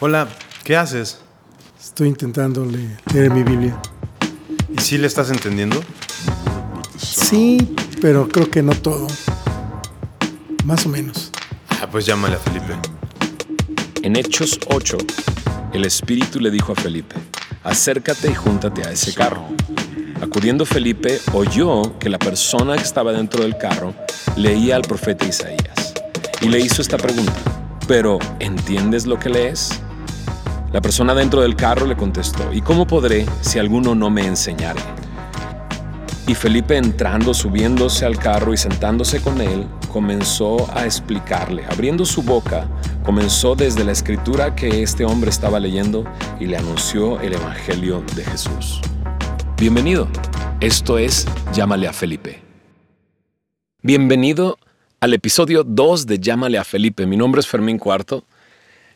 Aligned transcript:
Hola, 0.00 0.28
¿qué 0.64 0.76
haces? 0.76 1.18
Estoy 1.80 2.08
intentando 2.08 2.64
le- 2.64 2.96
leer 3.12 3.30
mi 3.30 3.42
Biblia. 3.42 3.80
¿Y 4.76 4.80
si 4.80 4.98
le 4.98 5.06
estás 5.06 5.30
entendiendo? 5.30 5.80
Sí, 6.98 7.74
pero 8.00 8.28
creo 8.28 8.50
que 8.50 8.62
no 8.62 8.72
todo. 8.72 9.06
Más 10.64 10.86
o 10.86 10.88
menos. 10.88 11.30
Ah, 11.68 11.88
pues 11.90 12.06
llámale 12.06 12.36
a 12.36 12.38
Felipe. 12.38 12.74
En 14.02 14.16
Hechos 14.16 14.58
8, 14.68 14.96
el 15.72 15.84
Espíritu 15.84 16.40
le 16.40 16.50
dijo 16.50 16.72
a 16.72 16.74
Felipe, 16.74 17.16
acércate 17.64 18.30
y 18.30 18.34
júntate 18.34 18.86
a 18.86 18.92
ese 18.92 19.12
carro. 19.14 19.44
Acudiendo 20.22 20.64
Felipe, 20.66 21.20
oyó 21.32 21.98
que 21.98 22.08
la 22.10 22.18
persona 22.18 22.76
que 22.76 22.82
estaba 22.82 23.12
dentro 23.12 23.42
del 23.42 23.56
carro 23.56 23.94
leía 24.36 24.76
al 24.76 24.82
profeta 24.82 25.26
Isaías 25.26 25.94
y 26.42 26.48
le 26.48 26.60
hizo 26.60 26.82
esta 26.82 26.96
pregunta, 26.98 27.32
pero 27.88 28.18
¿entiendes 28.38 29.06
lo 29.06 29.18
que 29.18 29.30
lees? 29.30 29.80
La 30.72 30.80
persona 30.80 31.16
dentro 31.16 31.40
del 31.40 31.56
carro 31.56 31.84
le 31.84 31.96
contestó, 31.96 32.52
¿y 32.52 32.60
cómo 32.60 32.86
podré 32.86 33.26
si 33.40 33.58
alguno 33.58 33.96
no 33.96 34.08
me 34.08 34.24
enseñare? 34.24 34.78
Y 36.28 36.34
Felipe 36.34 36.76
entrando, 36.76 37.34
subiéndose 37.34 38.06
al 38.06 38.16
carro 38.16 38.54
y 38.54 38.56
sentándose 38.56 39.20
con 39.20 39.40
él, 39.40 39.66
comenzó 39.92 40.72
a 40.72 40.84
explicarle. 40.84 41.64
Abriendo 41.68 42.04
su 42.04 42.22
boca, 42.22 42.68
comenzó 43.02 43.56
desde 43.56 43.82
la 43.82 43.90
escritura 43.90 44.54
que 44.54 44.84
este 44.84 45.04
hombre 45.04 45.30
estaba 45.30 45.58
leyendo 45.58 46.04
y 46.38 46.46
le 46.46 46.56
anunció 46.56 47.20
el 47.20 47.32
Evangelio 47.32 48.04
de 48.14 48.24
Jesús. 48.26 48.80
Bienvenido. 49.58 50.06
Esto 50.60 50.98
es 50.98 51.26
Llámale 51.52 51.88
a 51.88 51.92
Felipe. 51.92 52.44
Bienvenido 53.82 54.56
al 55.00 55.14
episodio 55.14 55.64
2 55.64 56.06
de 56.06 56.20
Llámale 56.20 56.58
a 56.58 56.64
Felipe. 56.64 57.06
Mi 57.06 57.16
nombre 57.16 57.40
es 57.40 57.48
Fermín 57.48 57.76
Cuarto. 57.76 58.22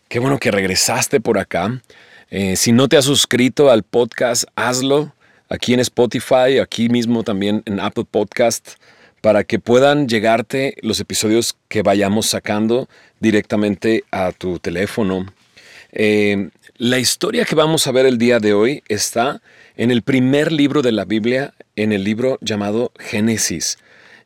Qué 0.09 0.19
bueno 0.19 0.39
que 0.39 0.51
regresaste 0.51 1.21
por 1.21 1.39
acá. 1.39 1.81
Eh, 2.31 2.57
si 2.57 2.73
no 2.73 2.89
te 2.89 2.97
has 2.97 3.05
suscrito 3.05 3.71
al 3.71 3.83
podcast, 3.83 4.45
hazlo 4.55 5.13
aquí 5.49 5.75
en 5.75 5.81
Spotify, 5.81 6.59
aquí 6.63 6.89
mismo 6.89 7.23
también 7.23 7.63
en 7.65 7.81
Apple 7.81 8.05
Podcast, 8.11 8.73
para 9.21 9.45
que 9.45 9.59
puedan 9.59 10.09
llegarte 10.09 10.77
los 10.83 11.01
episodios 11.01 11.57
que 11.69 11.83
vayamos 11.83 12.27
sacando 12.27 12.89
directamente 13.21 14.05
a 14.11 14.33
tu 14.33 14.59
teléfono. 14.59 15.27
Eh, 15.93 16.51
la 16.77 16.99
historia 16.99 17.45
que 17.45 17.55
vamos 17.55 17.87
a 17.87 17.93
ver 17.93 18.05
el 18.05 18.19
día 18.19 18.41
de 18.41 18.53
hoy 18.53 18.83
está 18.89 19.41
en 19.77 19.91
el 19.91 20.03
primer 20.03 20.53
libro 20.53 20.83
de 20.83 20.93
la 20.93 21.05
Biblia, 21.05 21.55
en 21.77 21.93
el 21.93 22.05
libro 22.05 22.39
llamado 22.41 22.93
Génesis. 22.99 23.79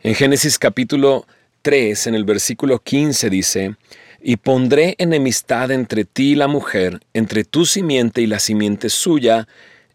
En 0.03 0.14
Génesis 0.14 0.58
capítulo 0.58 1.27
3, 1.62 2.06
en 2.08 2.14
el 2.14 2.25
versículo 2.25 2.78
15 2.78 3.31
dice, 3.31 3.77
y 4.20 4.36
pondré 4.36 4.94
enemistad 4.98 5.70
entre 5.70 6.05
ti 6.05 6.33
y 6.33 6.34
la 6.34 6.48
mujer, 6.48 7.00
entre 7.14 7.44
tu 7.44 7.66
simiente 7.66 8.20
y 8.22 8.27
la 8.27 8.41
simiente 8.41 8.88
suya, 8.88 9.47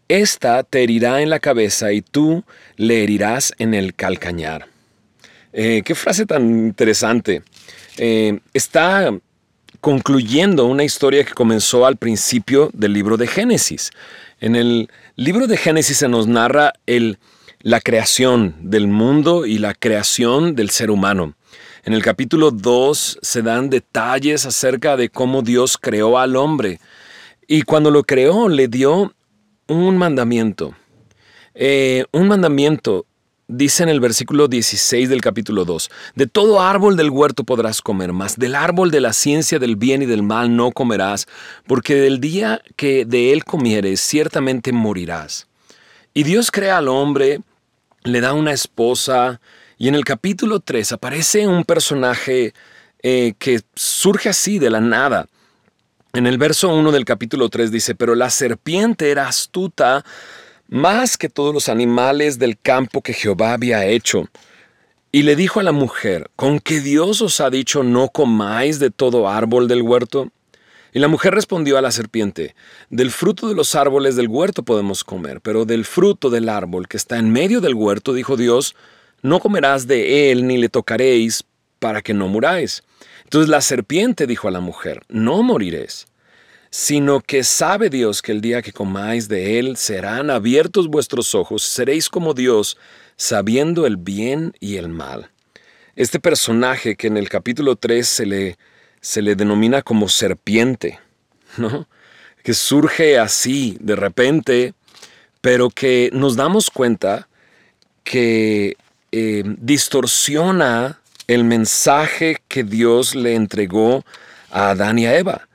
ésta 0.07 0.63
te 0.63 0.83
herirá 0.83 1.21
en 1.21 1.29
la 1.29 1.39
cabeza 1.39 1.91
y 1.91 2.01
tú 2.01 2.43
le 2.77 3.03
herirás 3.03 3.53
en 3.57 3.73
el 3.73 3.95
calcañar. 3.95 4.67
Eh, 5.51 5.83
qué 5.85 5.95
frase 5.95 6.25
tan 6.25 6.49
interesante. 6.67 7.43
Eh, 7.97 8.39
está 8.53 9.13
concluyendo 9.81 10.65
una 10.65 10.83
historia 10.83 11.23
que 11.23 11.33
comenzó 11.33 11.85
al 11.85 11.97
principio 11.97 12.69
del 12.73 12.93
libro 12.93 13.17
de 13.17 13.27
Génesis. 13.27 13.91
En 14.39 14.55
el 14.55 14.89
libro 15.15 15.45
de 15.45 15.57
Génesis 15.57 15.97
se 15.97 16.07
nos 16.07 16.27
narra 16.27 16.73
la 17.59 17.81
creación 17.81 18.55
del 18.61 18.87
mundo 18.87 19.45
y 19.45 19.57
la 19.57 19.73
creación 19.73 20.55
del 20.55 20.69
ser 20.69 20.89
humano. 20.89 21.35
En 21.85 21.91
el 21.91 22.01
capítulo 22.01 22.51
2 22.51 23.19
se 23.21 23.41
dan 23.41 23.69
detalles 23.69 24.45
acerca 24.45 24.95
de 24.95 25.09
cómo 25.09 25.41
Dios 25.41 25.77
creó 25.77 26.17
al 26.17 26.37
hombre. 26.37 26.79
Y 27.45 27.63
cuando 27.63 27.91
lo 27.91 28.03
creó 28.03 28.47
le 28.47 28.69
dio 28.69 29.13
un 29.67 29.97
mandamiento. 29.97 30.73
Eh, 31.53 32.05
un 32.13 32.29
mandamiento 32.29 33.05
dice 33.49 33.83
en 33.83 33.89
el 33.89 33.99
versículo 33.99 34.47
16 34.47 35.09
del 35.09 35.19
capítulo 35.19 35.65
2, 35.65 35.91
de 36.15 36.25
todo 36.25 36.61
árbol 36.61 36.95
del 36.95 37.09
huerto 37.09 37.43
podrás 37.43 37.81
comer, 37.81 38.13
mas 38.13 38.39
del 38.39 38.55
árbol 38.55 38.89
de 38.89 39.01
la 39.01 39.11
ciencia 39.11 39.59
del 39.59 39.75
bien 39.75 40.01
y 40.01 40.05
del 40.05 40.23
mal 40.23 40.55
no 40.55 40.71
comerás, 40.71 41.27
porque 41.67 41.95
del 41.95 42.21
día 42.21 42.61
que 42.77 43.03
de 43.03 43.33
él 43.33 43.43
comieres 43.43 43.99
ciertamente 43.99 44.71
morirás. 44.71 45.47
Y 46.13 46.23
Dios 46.23 46.49
crea 46.49 46.77
al 46.77 46.87
hombre, 46.87 47.41
le 48.03 48.21
da 48.21 48.31
una 48.31 48.53
esposa, 48.53 49.41
y 49.77 49.87
en 49.87 49.95
el 49.95 50.05
capítulo 50.05 50.59
3 50.59 50.93
aparece 50.93 51.47
un 51.47 51.63
personaje 51.63 52.53
eh, 53.01 53.33
que 53.37 53.61
surge 53.75 54.29
así 54.29 54.59
de 54.59 54.69
la 54.69 54.79
nada. 54.79 55.27
En 56.13 56.27
el 56.27 56.37
verso 56.37 56.69
1 56.69 56.91
del 56.91 57.05
capítulo 57.05 57.49
3 57.49 57.71
dice, 57.71 57.95
pero 57.95 58.15
la 58.15 58.29
serpiente 58.29 59.09
era 59.09 59.27
astuta 59.27 60.05
más 60.67 61.17
que 61.17 61.29
todos 61.29 61.53
los 61.53 61.69
animales 61.69 62.39
del 62.39 62.57
campo 62.57 63.01
que 63.01 63.13
Jehová 63.13 63.53
había 63.53 63.85
hecho. 63.85 64.29
Y 65.11 65.23
le 65.23 65.35
dijo 65.35 65.59
a 65.59 65.63
la 65.63 65.71
mujer, 65.71 66.29
¿con 66.35 66.59
qué 66.59 66.79
Dios 66.79 67.21
os 67.21 67.39
ha 67.41 67.49
dicho 67.49 67.83
no 67.83 68.09
comáis 68.09 68.79
de 68.79 68.89
todo 68.89 69.29
árbol 69.29 69.67
del 69.67 69.81
huerto? 69.81 70.31
Y 70.93 70.99
la 70.99 71.07
mujer 71.07 71.33
respondió 71.33 71.77
a 71.77 71.81
la 71.81 71.91
serpiente, 71.91 72.55
del 72.89 73.09
fruto 73.09 73.47
de 73.47 73.55
los 73.55 73.73
árboles 73.73 74.15
del 74.15 74.27
huerto 74.27 74.63
podemos 74.63 75.03
comer, 75.03 75.41
pero 75.41 75.65
del 75.65 75.85
fruto 75.85 76.29
del 76.29 76.49
árbol 76.49 76.87
que 76.87 76.97
está 76.97 77.17
en 77.17 77.31
medio 77.31 77.61
del 77.61 77.73
huerto, 77.73 78.13
dijo 78.13 78.37
Dios, 78.37 78.75
no 79.23 79.39
comerás 79.39 79.87
de 79.87 80.31
él 80.31 80.45
ni 80.45 80.57
le 80.57 80.69
tocaréis 80.69 81.43
para 81.79 82.03
que 82.03 82.13
no 82.13 82.27
muráis. 82.27 82.83
Entonces 83.23 83.49
la 83.49 83.61
serpiente 83.61 84.27
dijo 84.27 84.47
a 84.47 84.51
la 84.51 84.59
mujer, 84.59 85.01
no 85.09 85.41
moriréis 85.41 86.05
sino 86.75 87.21
que 87.21 87.43
sabe 87.43 87.91
Dios 87.91 88.23
que 88.23 88.31
el 88.31 88.41
día 88.41 88.63
que 88.63 88.73
comáis 88.73 89.27
de 89.27 89.59
él 89.59 89.77
serán 89.77 90.31
abiertos 90.31 90.87
vuestros 90.87 91.35
ojos, 91.35 91.61
seréis 91.61 92.09
como 92.09 92.33
Dios, 92.33 92.79
sabiendo 93.15 93.85
el 93.85 93.95
bien 93.95 94.55
y 94.59 94.77
el 94.77 94.89
mal. 94.89 95.29
Este 95.95 96.19
personaje 96.19 96.95
que 96.95 97.05
en 97.05 97.17
el 97.17 97.29
capítulo 97.29 97.75
3 97.75 98.07
se 98.07 98.25
le, 98.25 98.57
se 99.01 99.21
le 99.21 99.35
denomina 99.35 99.83
como 99.83 100.09
serpiente, 100.09 100.99
¿no? 101.57 101.87
que 102.43 102.55
surge 102.55 103.19
así 103.19 103.77
de 103.79 103.95
repente, 103.95 104.73
pero 105.41 105.69
que 105.69 106.09
nos 106.11 106.35
damos 106.35 106.71
cuenta 106.71 107.27
que 108.03 108.77
eh, 109.15 109.43
distorsiona 109.45 110.99
el 111.27 111.43
mensaje 111.43 112.41
que 112.47 112.63
Dios 112.63 113.13
le 113.13 113.35
entregó 113.35 114.03
a 114.49 114.71
Adán 114.71 114.97
y 114.97 115.05
a 115.05 115.15
Eva 115.15 115.47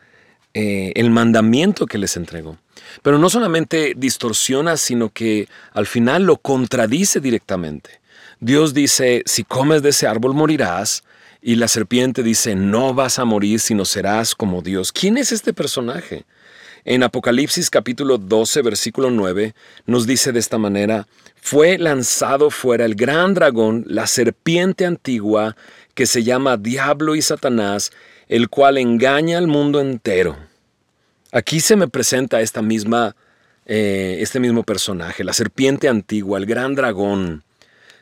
eh, 0.54 0.92
el 0.94 1.10
mandamiento 1.10 1.86
que 1.86 1.98
les 1.98 2.16
entregó. 2.16 2.56
Pero 3.02 3.18
no 3.18 3.28
solamente 3.28 3.94
distorsiona, 3.96 4.76
sino 4.76 5.08
que 5.08 5.48
al 5.72 5.86
final 5.86 6.22
lo 6.22 6.36
contradice 6.36 7.18
directamente. 7.18 8.00
Dios 8.38 8.74
dice, 8.74 9.24
si 9.26 9.42
comes 9.42 9.82
de 9.82 9.88
ese 9.88 10.06
árbol 10.06 10.34
morirás, 10.34 11.02
y 11.42 11.56
la 11.56 11.66
serpiente 11.66 12.22
dice, 12.22 12.54
no 12.54 12.94
vas 12.94 13.18
a 13.18 13.24
morir, 13.24 13.58
sino 13.58 13.84
serás 13.84 14.36
como 14.36 14.62
Dios. 14.62 14.92
¿Quién 14.92 15.18
es 15.18 15.32
este 15.32 15.52
personaje? 15.52 16.26
En 16.84 17.02
Apocalipsis 17.02 17.70
capítulo 17.70 18.18
12, 18.18 18.62
versículo 18.62 19.10
9, 19.10 19.54
nos 19.86 20.06
dice 20.06 20.30
de 20.30 20.38
esta 20.38 20.58
manera, 20.58 21.06
fue 21.40 21.78
lanzado 21.78 22.50
fuera 22.50 22.84
el 22.84 22.94
gran 22.94 23.34
dragón, 23.34 23.84
la 23.86 24.06
serpiente 24.06 24.84
antigua, 24.86 25.56
que 25.94 26.06
se 26.06 26.22
llama 26.22 26.56
Diablo 26.56 27.16
y 27.16 27.22
Satanás, 27.22 27.90
el 28.28 28.48
cual 28.48 28.78
engaña 28.78 29.38
al 29.38 29.48
mundo 29.48 29.80
entero. 29.80 30.36
Aquí 31.32 31.60
se 31.60 31.76
me 31.76 31.88
presenta 31.88 32.40
esta 32.40 32.62
misma, 32.62 33.16
eh, 33.66 34.18
este 34.20 34.40
mismo 34.40 34.62
personaje, 34.62 35.24
la 35.24 35.32
serpiente 35.32 35.88
antigua, 35.88 36.38
el 36.38 36.46
gran 36.46 36.74
dragón. 36.74 37.44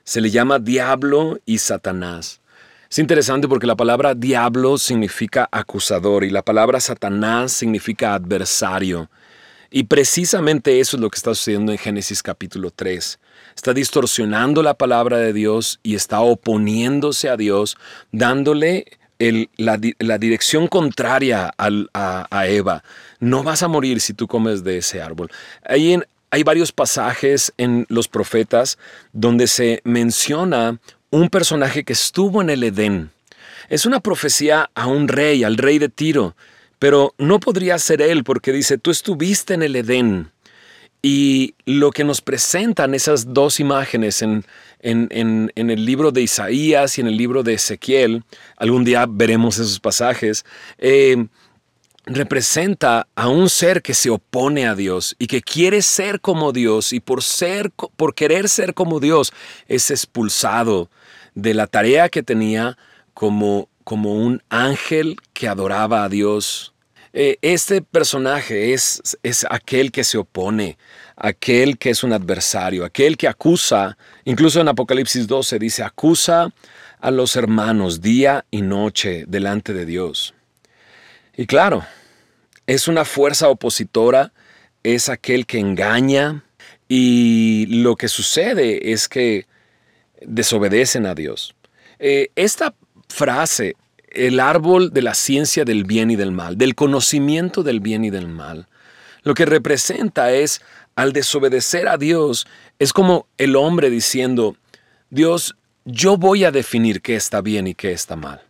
Se 0.05 0.21
le 0.21 0.31
llama 0.31 0.59
Diablo 0.59 1.39
y 1.47 1.59
Satanás. 1.59 2.41
Es 2.89 3.01
interesante 3.01 3.49
porque 3.49 3.67
la 3.67 3.75
palabra 3.75 4.15
diablo 4.15 4.79
significa 4.79 5.49
acusador 5.51 6.23
y 6.23 6.31
la 6.31 6.43
palabra 6.43 6.79
Satanás 6.79 7.53
significa 7.53 8.15
adversario. 8.15 9.11
Y 9.71 9.85
precisamente 9.85 10.79
eso 10.79 10.97
es 10.97 11.01
lo 11.01 11.11
que 11.11 11.17
está 11.17 11.35
sucediendo 11.35 11.73
en 11.73 11.79
Génesis 11.79 12.23
capítulo 12.23 12.71
3. 12.71 13.19
Está 13.57 13.73
distorsionando 13.73 14.63
la 14.63 14.75
palabra 14.75 15.17
de 15.19 15.33
Dios 15.33 15.81
y 15.83 15.95
está 15.95 16.21
oponiéndose 16.21 17.29
a 17.31 17.37
Dios, 17.37 17.77
dándole 18.13 18.99
la, 19.57 20.19
dirección 20.19 20.69
contraria 20.69 21.53
a, 21.57 22.47
Eva. 22.47 22.85
No 23.19 23.43
vas 23.43 23.63
a 23.63 23.69
morir 23.69 24.01
si 24.01 24.13
tú 24.13 24.29
comes 24.29 24.63
de 24.63 24.79
ese 24.79 25.01
árbol. 25.01 25.31
Hay 25.65 26.43
varios 26.45 26.71
pasajes 26.71 27.53
en 27.57 27.87
los 27.89 28.09
profetas 28.09 28.79
donde 29.13 29.47
se 29.47 29.81
menciona 29.85 30.79
un 31.11 31.31
personaje 31.31 31.83
que 31.83 31.95
estuvo 31.95 32.43
en 32.43 32.51
el 32.51 32.63
Edén. 32.63 33.11
Es 33.69 33.87
una 33.87 34.01
profecía 34.01 34.71
a 34.75 34.87
un 34.87 35.09
rey, 35.09 35.45
al 35.45 35.57
rey 35.57 35.79
de 35.79 35.89
Tiro, 35.89 36.37
pero 36.79 37.15
no 37.17 37.41
podría 37.41 37.79
ser 37.79 38.03
él 38.03 38.23
porque 38.23 38.53
dice, 38.53 38.77
tú 38.77 38.91
estuviste 38.91 39.55
en 39.55 39.63
el 39.63 39.77
Edén. 39.77 40.31
Y 41.03 41.55
lo 41.67 41.91
que 41.91 42.05
nos 42.05 42.21
presentan 42.21 42.95
esas 42.95 43.33
dos 43.33 43.61
imágenes 43.61 44.23
en, 44.23 44.45
en, 44.81 45.09
en, 45.55 45.71
el 45.71 45.85
libro 45.85 46.11
de 46.11 46.23
Isaías 46.23 46.99
y 46.99 47.01
en 47.01 47.07
el 47.07 47.17
libro 47.17 47.43
de 47.43 47.55
Ezequiel, 47.55 48.25
algún 48.57 48.85
día 48.85 49.07
veremos 49.09 49.59
esos 49.59 49.79
pasajes, 49.79 50.45
eh, 50.79 51.27
representa 52.07 53.09
a 53.17 53.29
un 53.29 53.51
ser 53.51 53.83
que 53.83 53.93
se 53.93 54.11
opone 54.11 54.67
a 54.67 54.75
Dios 54.75 55.17
y 55.19 55.27
que 55.27 55.43
quiere 55.43 55.83
ser 55.83 56.21
como 56.21 56.53
Dios 56.53 56.93
y 56.93 57.01
por 57.01 57.23
ser 57.23 57.73
por 57.73 58.15
querer 58.15 58.49
ser 58.49 58.75
como 58.75 59.01
Dios 59.01 59.33
es 59.67 59.91
expulsado 59.91 60.89
de 61.35 61.53
la 61.53 61.67
tarea 61.67 62.09
que 62.09 62.23
tenía 62.23 62.79
como 63.13 63.69
como 63.83 64.15
un 64.15 64.43
ángel 64.49 65.17
que 65.33 65.49
adoraba 65.49 66.05
a 66.05 66.09
Dios. 66.09 66.75
Eh, 67.19 67.39
este 67.41 67.81
personaje 67.81 68.75
es, 68.75 69.17
es 69.23 69.47
aquel 69.49 69.91
que 69.91 70.05
se 70.05 70.19
opone, 70.19 70.77
aquel 71.17 71.79
que 71.79 71.89
es 71.89 72.05
un 72.05 72.13
adversario, 72.13 72.85
aquel 72.85 73.17
que 73.17 73.27
acusa, 73.27 73.97
incluso 74.27 74.61
en 74.61 74.69
Apocalipsis 74.69 75.27
12 75.27 75.59
dice, 75.59 75.83
acusa 75.83 76.53
a 77.01 77.11
los 77.11 77.35
hermanos 77.37 78.03
día 78.03 78.45
y 78.51 78.61
noche 78.61 79.25
delante 79.29 79.73
de 79.73 79.87
Dios. 79.87 80.35
Y 81.35 81.47
claro, 81.47 81.87
es 82.67 82.87
una 82.87 83.07
fuerza 83.07 83.49
opositora, 83.49 84.35
es 84.83 85.09
aquel 85.09 85.47
que 85.47 85.59
engaña 85.59 86.45
y 86.87 87.65
lo 87.81 87.97
que 87.97 88.09
sucede 88.09 88.93
es 88.93 89.09
que 89.09 89.47
desobedecen 90.21 91.07
a 91.07 91.15
Dios. 91.15 91.55
Eh, 91.99 92.29
esta 92.37 92.75
frase, 93.09 93.75
el 94.17 94.41
árbol 94.41 94.93
de 94.93 95.03
la 95.03 95.15
ciencia 95.15 95.65
del 95.65 95.85
bien 95.85 96.11
y 96.11 96.17
del 96.17 96.33
mal, 96.33 96.57
del 96.57 96.75
conocimiento 96.75 97.63
del 97.63 97.81
bien 97.81 98.05
y 98.05 98.11
del 98.11 98.29
mal, 98.29 98.67
lo 99.23 99.35
que 99.35 99.45
representa 99.45 100.33
es, 100.33 100.63
al 100.95 101.13
desobedecer 101.13 101.89
a 101.89 101.99
Dios, 101.99 102.47
es 102.79 102.93
como 102.93 103.27
el 103.39 103.57
hombre 103.57 103.91
diciendo, 103.91 104.57
Dios, 105.11 105.57
yo 105.85 106.17
voy 106.17 106.45
a 106.45 106.51
definir 106.51 107.03
qué 107.03 107.17
está 107.17 107.41
bien 107.41 107.67
y 107.67 107.75
qué 107.75 107.93
está 107.93 108.17
mal. 108.17 108.43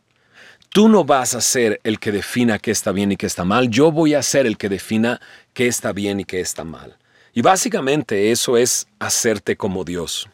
Tú 0.68 0.88
no 0.88 1.04
vas 1.04 1.34
a 1.34 1.40
ser 1.40 1.80
el 1.84 1.98
que 1.98 2.12
defina 2.12 2.58
qué 2.58 2.70
está 2.70 2.92
bien 2.92 3.12
y 3.12 3.16
qué 3.16 3.26
está 3.26 3.44
mal, 3.44 3.70
yo 3.70 3.90
voy 3.90 4.14
a 4.14 4.22
ser 4.22 4.46
el 4.46 4.58
que 4.58 4.68
defina 4.68 5.20
qué 5.54 5.66
está 5.66 5.92
bien 5.92 6.20
y 6.20 6.24
qué 6.24 6.40
está 6.40 6.64
mal. 6.64 6.96
Y 7.32 7.42
básicamente 7.42 8.30
eso 8.30 8.56
es 8.56 8.86
hacerte 8.98 9.56
como 9.56 9.84
Dios. 9.84 10.28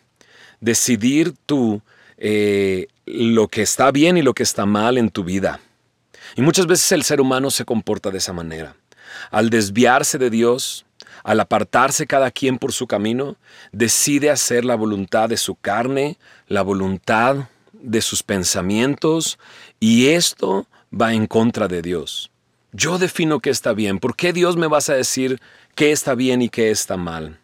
Decidir 0.61 1.35
tú 1.47 1.83
eh, 2.25 2.87
lo 3.05 3.49
que 3.49 3.63
está 3.63 3.91
bien 3.91 4.17
y 4.17 4.23
lo 4.23 4.33
que 4.33 4.45
está 4.45 4.65
mal 4.65 4.97
en 4.97 5.11
tu 5.11 5.25
vida. 5.25 5.59
Y 6.37 6.43
muchas 6.43 6.69
veces 6.69 6.93
el 6.93 7.03
ser 7.03 7.21
humano 7.21 7.51
se 7.51 7.65
comporta 7.65 8.13
de 8.13 8.19
esa 8.19 8.33
manera. 8.33 8.77
Al 9.33 9.51
desviarse 9.51 10.19
de 10.19 10.31
Dios, 10.31 10.87
al 11.25 11.41
apartarse 11.41 12.07
cada 12.07 12.31
quien 12.31 12.59
por 12.59 12.73
su 12.73 12.87
camino, 12.87 13.35
decide 13.73 14.31
hacer 14.31 14.65
la 14.65 14.77
voluntad 14.77 15.29
de 15.29 15.37
su 15.37 15.57
carne, 15.57 16.17
la 16.47 16.63
voluntad 16.63 17.49
de 17.73 18.01
sus 18.01 18.23
pensamientos, 18.23 19.37
y 19.81 20.07
esto 20.11 20.69
va 20.95 21.15
en 21.15 21.27
contra 21.27 21.67
de 21.67 21.83
Dios. 21.83 22.31
Yo 22.71 22.99
defino 22.99 23.41
qué 23.41 23.51
está 23.51 23.73
bien. 23.73 23.99
¿Por 23.99 24.15
qué 24.15 24.33
Dios 24.33 24.57
me 24.57 24.69
vas 24.69 24.89
a 24.89 24.95
decir 24.95 25.41
qué 25.75 25.91
está 25.91 26.15
bien 26.15 26.41
y 26.41 26.49
qué 26.49 26.71
está 26.71 26.97
mal? 26.97 27.41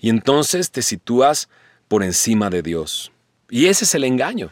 Y 0.00 0.08
entonces 0.08 0.70
te 0.70 0.80
sitúas 0.80 1.50
por 1.86 2.02
encima 2.02 2.48
de 2.48 2.62
Dios. 2.62 3.11
Y 3.52 3.66
ese 3.66 3.84
es 3.84 3.94
el 3.94 4.04
engaño. 4.04 4.50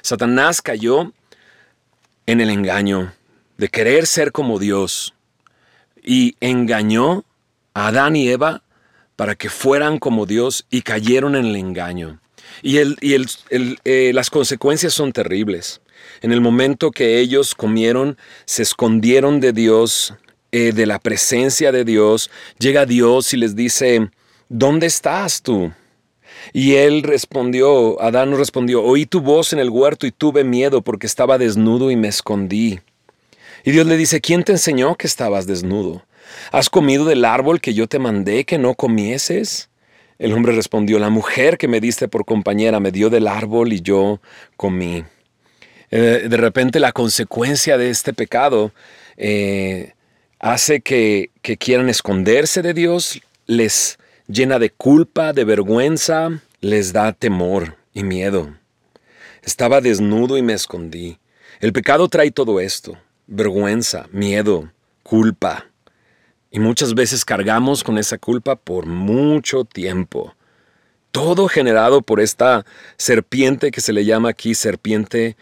Satanás 0.00 0.60
cayó 0.60 1.12
en 2.26 2.40
el 2.40 2.50
engaño 2.50 3.12
de 3.58 3.68
querer 3.68 4.08
ser 4.08 4.32
como 4.32 4.58
Dios 4.58 5.14
y 6.02 6.34
engañó 6.40 7.24
a 7.74 7.86
Adán 7.86 8.16
y 8.16 8.28
Eva 8.28 8.64
para 9.14 9.36
que 9.36 9.48
fueran 9.48 10.00
como 10.00 10.26
Dios 10.26 10.66
y 10.68 10.82
cayeron 10.82 11.36
en 11.36 11.44
el 11.44 11.54
engaño. 11.54 12.18
Y, 12.60 12.78
el, 12.78 12.96
y 13.00 13.14
el, 13.14 13.78
eh, 13.84 14.10
las 14.12 14.30
consecuencias 14.30 14.92
son 14.92 15.12
terribles. 15.12 15.80
En 16.22 16.32
el 16.32 16.40
momento 16.40 16.90
que 16.90 17.20
ellos 17.20 17.54
comieron, 17.54 18.18
se 18.46 18.64
escondieron 18.64 19.38
de 19.38 19.52
Dios, 19.52 20.12
eh, 20.50 20.72
de 20.72 20.86
la 20.86 20.98
presencia 20.98 21.70
de 21.70 21.84
Dios, 21.84 22.32
llega 22.58 22.84
Dios 22.84 23.32
y 23.32 23.36
les 23.36 23.54
dice, 23.54 24.10
¿dónde 24.48 24.88
estás 24.88 25.40
tú? 25.40 25.72
Y 26.52 26.74
él 26.74 27.02
respondió, 27.02 28.00
Adán 28.00 28.36
respondió, 28.36 28.82
oí 28.82 29.06
tu 29.06 29.20
voz 29.20 29.52
en 29.52 29.58
el 29.58 29.70
huerto 29.70 30.06
y 30.06 30.12
tuve 30.12 30.44
miedo 30.44 30.82
porque 30.82 31.06
estaba 31.06 31.38
desnudo 31.38 31.90
y 31.90 31.96
me 31.96 32.08
escondí. 32.08 32.80
Y 33.64 33.70
Dios 33.70 33.86
le 33.86 33.96
dice, 33.96 34.20
¿quién 34.20 34.42
te 34.42 34.52
enseñó 34.52 34.96
que 34.96 35.06
estabas 35.06 35.46
desnudo? 35.46 36.04
¿Has 36.50 36.68
comido 36.68 37.04
del 37.04 37.24
árbol 37.24 37.60
que 37.60 37.74
yo 37.74 37.86
te 37.86 37.98
mandé 37.98 38.44
que 38.44 38.58
no 38.58 38.74
comieses? 38.74 39.68
El 40.18 40.32
hombre 40.32 40.52
respondió, 40.52 40.98
la 40.98 41.10
mujer 41.10 41.58
que 41.58 41.68
me 41.68 41.80
diste 41.80 42.08
por 42.08 42.24
compañera 42.24 42.80
me 42.80 42.90
dio 42.90 43.10
del 43.10 43.26
árbol 43.26 43.72
y 43.72 43.80
yo 43.80 44.20
comí. 44.56 45.04
Eh, 45.90 46.26
de 46.28 46.36
repente 46.36 46.80
la 46.80 46.92
consecuencia 46.92 47.76
de 47.76 47.90
este 47.90 48.12
pecado 48.12 48.72
eh, 49.16 49.92
hace 50.38 50.80
que, 50.80 51.30
que 51.42 51.56
quieran 51.56 51.88
esconderse 51.88 52.62
de 52.62 52.72
Dios, 52.72 53.20
les 53.46 53.98
llena 54.26 54.58
de 54.58 54.70
culpa, 54.70 55.32
de 55.32 55.44
vergüenza, 55.44 56.40
les 56.60 56.92
da 56.92 57.12
temor 57.12 57.76
y 57.92 58.04
miedo. 58.04 58.54
Estaba 59.42 59.80
desnudo 59.80 60.36
y 60.36 60.42
me 60.42 60.52
escondí. 60.52 61.18
El 61.60 61.72
pecado 61.72 62.08
trae 62.08 62.30
todo 62.30 62.60
esto, 62.60 62.96
vergüenza, 63.26 64.06
miedo, 64.12 64.70
culpa. 65.02 65.66
Y 66.50 66.60
muchas 66.60 66.94
veces 66.94 67.24
cargamos 67.24 67.82
con 67.82 67.98
esa 67.98 68.18
culpa 68.18 68.56
por 68.56 68.86
mucho 68.86 69.64
tiempo. 69.64 70.34
Todo 71.10 71.48
generado 71.48 72.02
por 72.02 72.20
esta 72.20 72.64
serpiente 72.96 73.70
que 73.70 73.80
se 73.80 73.92
le 73.92 74.04
llama 74.04 74.30
aquí 74.30 74.54
serpiente 74.54 75.36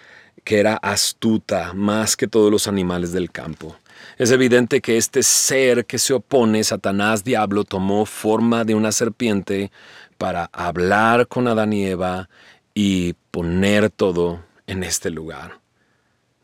que 0.44 0.58
era 0.58 0.76
astuta 0.76 1.72
más 1.74 2.16
que 2.16 2.26
todos 2.26 2.50
los 2.50 2.66
animales 2.66 3.12
del 3.12 3.30
campo. 3.30 3.76
Es 4.20 4.30
evidente 4.32 4.82
que 4.82 4.98
este 4.98 5.22
ser 5.22 5.86
que 5.86 5.96
se 5.98 6.12
opone, 6.12 6.62
Satanás, 6.62 7.24
diablo, 7.24 7.64
tomó 7.64 8.04
forma 8.04 8.66
de 8.66 8.74
una 8.74 8.92
serpiente 8.92 9.72
para 10.18 10.50
hablar 10.52 11.26
con 11.26 11.48
Adán 11.48 11.72
y 11.72 11.86
Eva 11.86 12.28
y 12.74 13.14
poner 13.30 13.88
todo 13.88 14.44
en 14.66 14.84
este 14.84 15.08
lugar. 15.08 15.60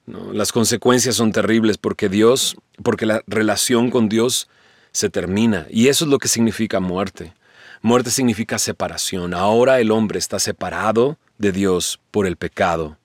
Las 0.06 0.52
consecuencias 0.52 1.16
son 1.16 1.32
terribles 1.32 1.76
porque 1.76 2.08
Dios, 2.08 2.56
porque 2.82 3.04
la 3.04 3.22
relación 3.26 3.90
con 3.90 4.08
Dios 4.08 4.48
se 4.92 5.10
termina 5.10 5.66
y 5.68 5.88
eso 5.88 6.06
es 6.06 6.10
lo 6.10 6.16
que 6.16 6.28
significa 6.28 6.80
muerte. 6.80 7.34
Muerte 7.82 8.10
significa 8.10 8.58
separación. 8.58 9.34
Ahora 9.34 9.80
el 9.80 9.90
hombre 9.90 10.18
está 10.18 10.38
separado 10.38 11.18
de 11.36 11.52
Dios 11.52 12.00
por 12.10 12.26
el 12.26 12.36
pecado, 12.36 12.96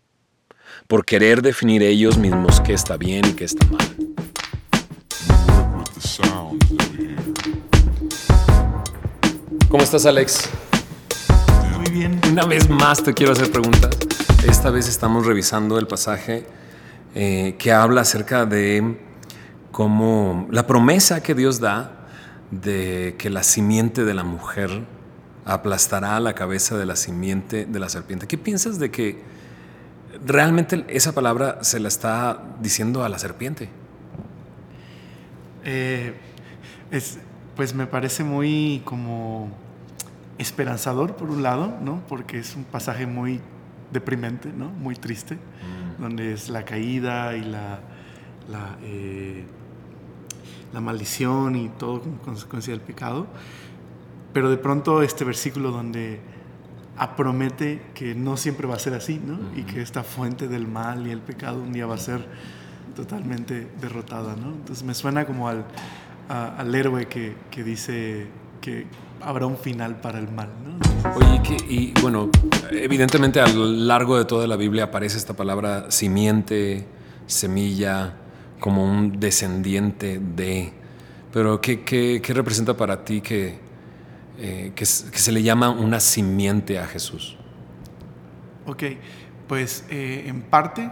por 0.87 1.03
querer 1.03 1.41
definir 1.41 1.83
ellos 1.83 2.17
mismos 2.17 2.61
qué 2.61 2.71
está 2.71 2.95
bien 2.95 3.25
y 3.27 3.33
qué 3.33 3.43
está 3.43 3.65
mal. 3.65 4.11
¿Cómo 9.69 9.83
estás, 9.83 10.05
Alex? 10.05 10.49
Muy 11.77 11.91
bien. 11.91 12.19
Una 12.31 12.45
vez 12.45 12.69
más 12.69 13.03
te 13.03 13.13
quiero 13.13 13.31
hacer 13.31 13.51
preguntas. 13.51 13.97
Esta 14.47 14.69
vez 14.69 14.87
estamos 14.87 15.25
revisando 15.25 15.77
el 15.77 15.87
pasaje 15.87 16.45
eh, 17.15 17.55
que 17.57 17.71
habla 17.71 18.01
acerca 18.01 18.45
de 18.45 18.99
cómo 19.71 20.47
la 20.51 20.67
promesa 20.67 21.21
que 21.23 21.35
Dios 21.35 21.59
da 21.59 22.07
de 22.51 23.15
que 23.17 23.29
la 23.29 23.43
simiente 23.43 24.03
de 24.03 24.13
la 24.13 24.23
mujer 24.23 24.85
aplastará 25.45 26.19
la 26.19 26.33
cabeza 26.33 26.77
de 26.77 26.85
la 26.85 26.95
simiente 26.95 27.65
de 27.65 27.79
la 27.79 27.89
serpiente. 27.89 28.27
¿Qué 28.27 28.37
piensas 28.37 28.77
de 28.79 28.91
que 28.91 29.21
realmente 30.25 30.85
esa 30.89 31.13
palabra 31.13 31.59
se 31.61 31.79
la 31.79 31.87
está 31.87 32.43
diciendo 32.61 33.03
a 33.03 33.09
la 33.09 33.19
serpiente? 33.19 33.69
Eh, 35.63 36.13
es, 36.91 37.19
pues 37.55 37.73
me 37.73 37.87
parece 37.87 38.23
muy 38.23 38.81
como 38.85 39.49
esperanzador 40.37 41.15
por 41.15 41.29
un 41.29 41.43
lado, 41.43 41.73
¿no? 41.81 42.01
Porque 42.07 42.39
es 42.39 42.55
un 42.55 42.63
pasaje 42.63 43.05
muy 43.05 43.39
deprimente, 43.91 44.51
¿no? 44.51 44.69
Muy 44.69 44.95
triste, 44.95 45.35
mm. 45.35 46.01
donde 46.01 46.33
es 46.33 46.49
la 46.49 46.65
caída 46.65 47.35
y 47.35 47.43
la, 47.43 47.79
la, 48.49 48.77
eh, 48.83 49.45
la 50.73 50.81
maldición 50.81 51.55
y 51.55 51.69
todo 51.69 52.01
como 52.01 52.17
consecuencia 52.19 52.73
del 52.73 52.81
pecado. 52.81 53.27
Pero 54.33 54.49
de 54.49 54.57
pronto 54.57 55.01
este 55.01 55.25
versículo 55.25 55.71
donde 55.71 56.19
promete 57.17 57.81
que 57.93 58.15
no 58.15 58.37
siempre 58.37 58.67
va 58.67 58.75
a 58.75 58.79
ser 58.79 58.93
así, 58.93 59.19
¿no? 59.23 59.39
Y 59.55 59.63
que 59.63 59.81
esta 59.81 60.03
fuente 60.03 60.47
del 60.47 60.67
mal 60.67 61.07
y 61.07 61.11
el 61.11 61.19
pecado 61.19 61.61
un 61.61 61.73
día 61.73 61.85
va 61.85 61.95
a 61.95 61.99
ser 61.99 62.25
totalmente 62.95 63.67
derrotada, 63.79 64.35
¿no? 64.35 64.51
Entonces 64.51 64.83
me 64.83 64.93
suena 64.93 65.25
como 65.25 65.47
al, 65.47 65.65
al 66.29 66.73
héroe 66.73 67.07
que, 67.07 67.35
que, 67.49 67.63
dice 67.63 68.27
que 68.61 68.87
habrá 69.21 69.45
un 69.45 69.57
final 69.57 69.99
para 69.99 70.19
el 70.19 70.31
mal, 70.31 70.49
¿no? 70.63 70.79
Oye, 71.15 71.57
y 71.67 71.93
bueno, 72.01 72.29
evidentemente 72.71 73.41
a 73.41 73.47
lo 73.47 73.65
largo 73.65 74.17
de 74.17 74.25
toda 74.25 74.47
la 74.47 74.55
Biblia 74.55 74.85
aparece 74.85 75.17
esta 75.17 75.35
palabra 75.35 75.89
simiente, 75.89 76.85
semilla, 77.27 78.15
como 78.59 78.85
un 78.85 79.19
descendiente 79.19 80.19
de... 80.19 80.71
Pero 81.33 81.59
¿qué, 81.59 81.81
qué, 81.83 82.21
qué 82.23 82.33
representa 82.33 82.75
para 82.75 83.03
ti 83.03 83.21
que, 83.21 83.57
eh, 84.37 84.71
que, 84.75 84.85
que, 84.85 84.85
se 84.85 85.31
le 85.31 85.43
llama 85.43 85.69
una 85.69 85.99
simiente 85.99 86.77
a 86.77 86.85
Jesús? 86.85 87.37
Ok, 88.65 88.83
pues 89.47 89.85
eh, 89.89 90.25
en 90.27 90.41
parte 90.41 90.89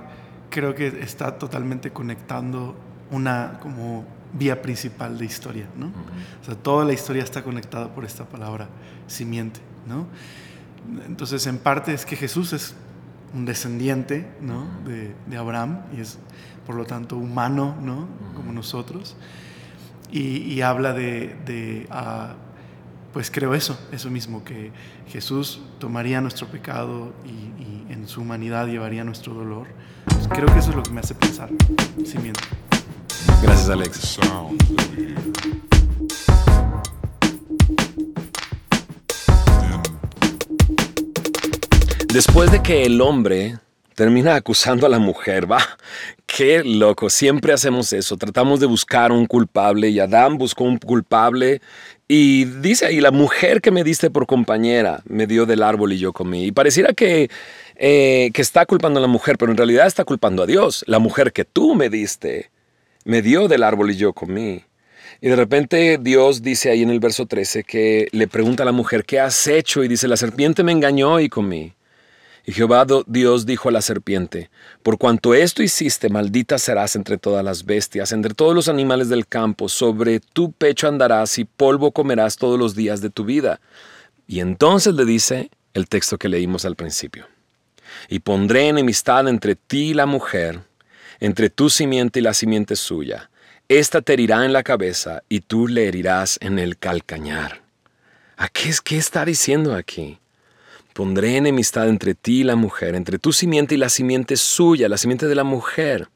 creo 0.50 0.75
que 0.75 0.88
está 1.01 1.38
totalmente 1.38 1.91
conectando 1.91 2.75
una 3.12 3.60
como 3.62 4.06
vía 4.34 4.62
principal 4.62 5.18
de 5.18 5.25
historia, 5.25 5.68
¿no? 5.75 5.88
O 6.41 6.46
sea, 6.46 6.56
toda 6.56 6.86
la 6.86 6.94
historia 6.94 7.24
está 7.24 7.44
conectada 7.44 7.94
por 7.94 8.06
esta 8.06 8.25
palabra 8.25 8.70
simiente, 9.08 9.60
¿no? 9.88 10.08
Entonces, 11.08 11.46
en 11.48 11.58
parte 11.58 11.94
es 11.94 12.06
que 12.06 12.15
Jesús 12.15 12.53
es 12.53 12.75
un 13.34 13.46
descendiente, 13.46 14.27
¿no? 14.41 14.65
de, 14.86 15.13
de, 15.27 15.38
Abraham 15.38 15.82
y 15.96 16.01
es, 16.01 16.18
por 16.65 16.75
lo 16.75 16.86
tanto, 16.86 17.18
humano, 17.18 17.75
¿no? 17.82 18.08
Como 18.36 18.51
nosotros. 18.53 19.15
Y, 20.12 20.38
y 20.38 20.62
habla 20.62 20.94
de, 20.94 21.36
de 21.46 21.88
uh, 21.91 22.34
pues 23.13 23.29
creo 23.29 23.53
eso, 23.53 23.79
eso 23.91 24.10
mismo, 24.10 24.44
que 24.44 24.72
Jesús 25.08 25.62
tomaría 25.79 26.22
nuestro 26.22 26.48
pecado 26.48 27.13
y, 27.25 27.62
y 27.62 27.86
en 27.89 28.08
su 28.08 28.22
humanidad 28.22 28.68
llevaría 28.68 29.03
nuestro 29.03 29.34
dolor. 29.34 29.68
Creo 30.33 30.45
que 30.48 30.59
eso 30.59 30.69
es 30.69 30.75
lo 30.75 30.83
que 30.83 30.91
me 30.91 31.00
hace 31.00 31.15
pensar, 31.15 31.50
simiente. 32.05 32.41
Gracias, 33.41 33.69
Alex. 33.69 34.19
Después 42.13 42.51
de 42.51 42.62
que 42.63 42.86
el 42.86 43.01
hombre 43.01 43.59
termina 43.95 44.36
acusando 44.36 44.86
a 44.86 44.89
la 44.89 45.00
mujer, 45.00 45.50
va, 45.51 45.59
qué 46.36 46.63
loco, 46.63 47.09
siempre 47.09 47.53
hacemos 47.53 47.91
eso, 47.93 48.15
tratamos 48.17 48.59
de 48.59 48.67
buscar 48.67 49.12
un 49.12 49.25
culpable 49.25 49.89
y 49.89 50.00
Adán 50.00 50.38
buscó 50.38 50.63
un 50.63 50.77
culpable 50.77 51.62
y 52.07 52.45
dice 52.45 52.86
ahí, 52.86 53.01
la 53.01 53.12
mujer 53.12 53.62
que 53.62 53.71
me 53.71 53.83
diste 53.83 54.09
por 54.09 54.25
compañera 54.25 55.01
me 55.05 55.27
dio 55.27 55.45
del 55.45 55.63
árbol 55.63 55.93
y 55.93 56.00
yo 56.00 56.12
comí. 56.12 56.45
Y 56.45 56.51
pareciera 56.51 56.93
que, 56.93 57.29
eh, 57.75 58.31
que 58.33 58.41
está 58.41 58.65
culpando 58.65 59.00
a 59.00 59.01
la 59.01 59.07
mujer, 59.07 59.38
pero 59.38 59.51
en 59.51 59.57
realidad 59.57 59.88
está 59.88 60.05
culpando 60.05 60.43
a 60.43 60.45
Dios, 60.48 60.83
la 60.88 61.00
mujer 61.00 61.31
que 61.33 61.45
tú 61.45 61.75
me 61.75 61.89
diste 61.89 62.50
me 63.05 63.21
dio 63.21 63.48
del 63.48 63.63
árbol 63.63 63.91
y 63.91 63.95
yo 63.95 64.13
comí. 64.13 64.63
Y 65.21 65.29
de 65.29 65.36
repente 65.36 66.00
Dios 66.01 66.41
dice 66.41 66.69
ahí 66.71 66.81
en 66.81 66.89
el 66.89 67.00
verso 67.00 67.25
13 67.25 67.63
que 67.63 68.07
le 68.12 68.27
pregunta 68.27 68.63
a 68.63 68.65
la 68.65 68.71
mujer, 68.71 69.03
¿qué 69.03 69.19
has 69.19 69.48
hecho? 69.48 69.83
Y 69.83 69.88
dice, 69.88 70.07
la 70.07 70.17
serpiente 70.17 70.63
me 70.63 70.71
engañó 70.71 71.19
y 71.19 71.29
comí. 71.29 71.74
Y 72.50 72.51
Jehová 72.51 72.88
Dios 73.06 73.46
dijo 73.46 73.70
a 73.70 73.72
la 73.72 73.84
serpiente, 73.84 74.50
por 74.82 74.98
cuanto 74.98 75.36
esto 75.36 75.62
hiciste, 75.62 76.10
maldita 76.10 76.58
serás 76.58 76.96
entre 76.96 77.20
todas 77.20 77.46
las 77.46 77.63
bestias, 77.63 78.12
entre 78.12 78.34
todos 78.34 78.56
los 78.56 78.68
animales 78.68 79.08
del 79.08 79.27
campo, 79.27 79.70
sobre 79.70 80.20
tu 80.20 80.51
pecho 80.51 80.88
andarás 80.88 81.38
y 81.38 81.46
polvo 81.46 81.91
comerás 81.91 82.38
todos 82.38 82.58
los 82.58 82.74
días 82.74 83.01
de 83.01 83.12
tu 83.12 83.24
vida. 83.24 83.62
Y 84.25 84.39
entonces 84.39 84.96
le 84.96 85.06
dice 85.06 85.51
el 85.75 85.88
texto 85.88 86.18
que 86.18 86.27
leímos 86.27 86.65
al 86.65 86.75
principio. 86.75 87.27
Y 88.08 88.18
pondré 88.18 88.68
enemistad 88.70 89.27
entre 89.27 89.53
ti 89.53 89.89
y 89.89 89.94
la 89.94 90.08
mujer, 90.08 90.62
entre 91.20 91.51
tu 91.51 91.70
simiente 91.70 92.18
y 92.18 92.24
la 92.24 92.34
simiente 92.34 92.75
suya. 92.75 93.29
Esta 93.68 94.01
te 94.01 94.13
herirá 94.13 94.44
en 94.44 94.53
la 94.53 94.63
cabeza 94.63 95.22
y 95.29 95.41
tú 95.41 95.68
le 95.68 95.88
herirás 95.88 96.39
en 96.41 96.58
el 96.58 96.79
calcañar. 96.79 97.62
¿A 98.38 98.50
qué, 98.50 98.70
es, 98.70 98.82
qué 98.82 98.98
está 98.98 99.24
diciendo 99.24 99.75
aquí? 99.75 100.18
Pondré 100.93 101.38
enemistad 101.38 101.88
entre 101.88 102.15
ti 102.15 102.41
y 102.41 102.43
la 102.43 102.55
mujer, 102.55 102.96
entre 102.96 103.19
tu 103.19 103.31
simiente 103.31 103.75
y 103.75 103.77
la 103.77 103.89
simiente 103.89 104.36
suya, 104.36 104.89
la 104.89 104.98
simiente 104.98 105.27
de 105.27 105.36
la 105.36 105.43
mujer. 105.43 106.10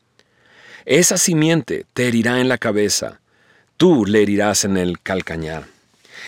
Esa 0.85 1.17
simiente 1.17 1.85
te 1.93 2.07
herirá 2.07 2.41
en 2.41 2.49
la 2.49 2.57
cabeza, 2.57 3.21
tú 3.77 4.05
le 4.05 4.21
herirás 4.21 4.65
en 4.65 4.77
el 4.77 4.99
calcañar. 4.99 5.65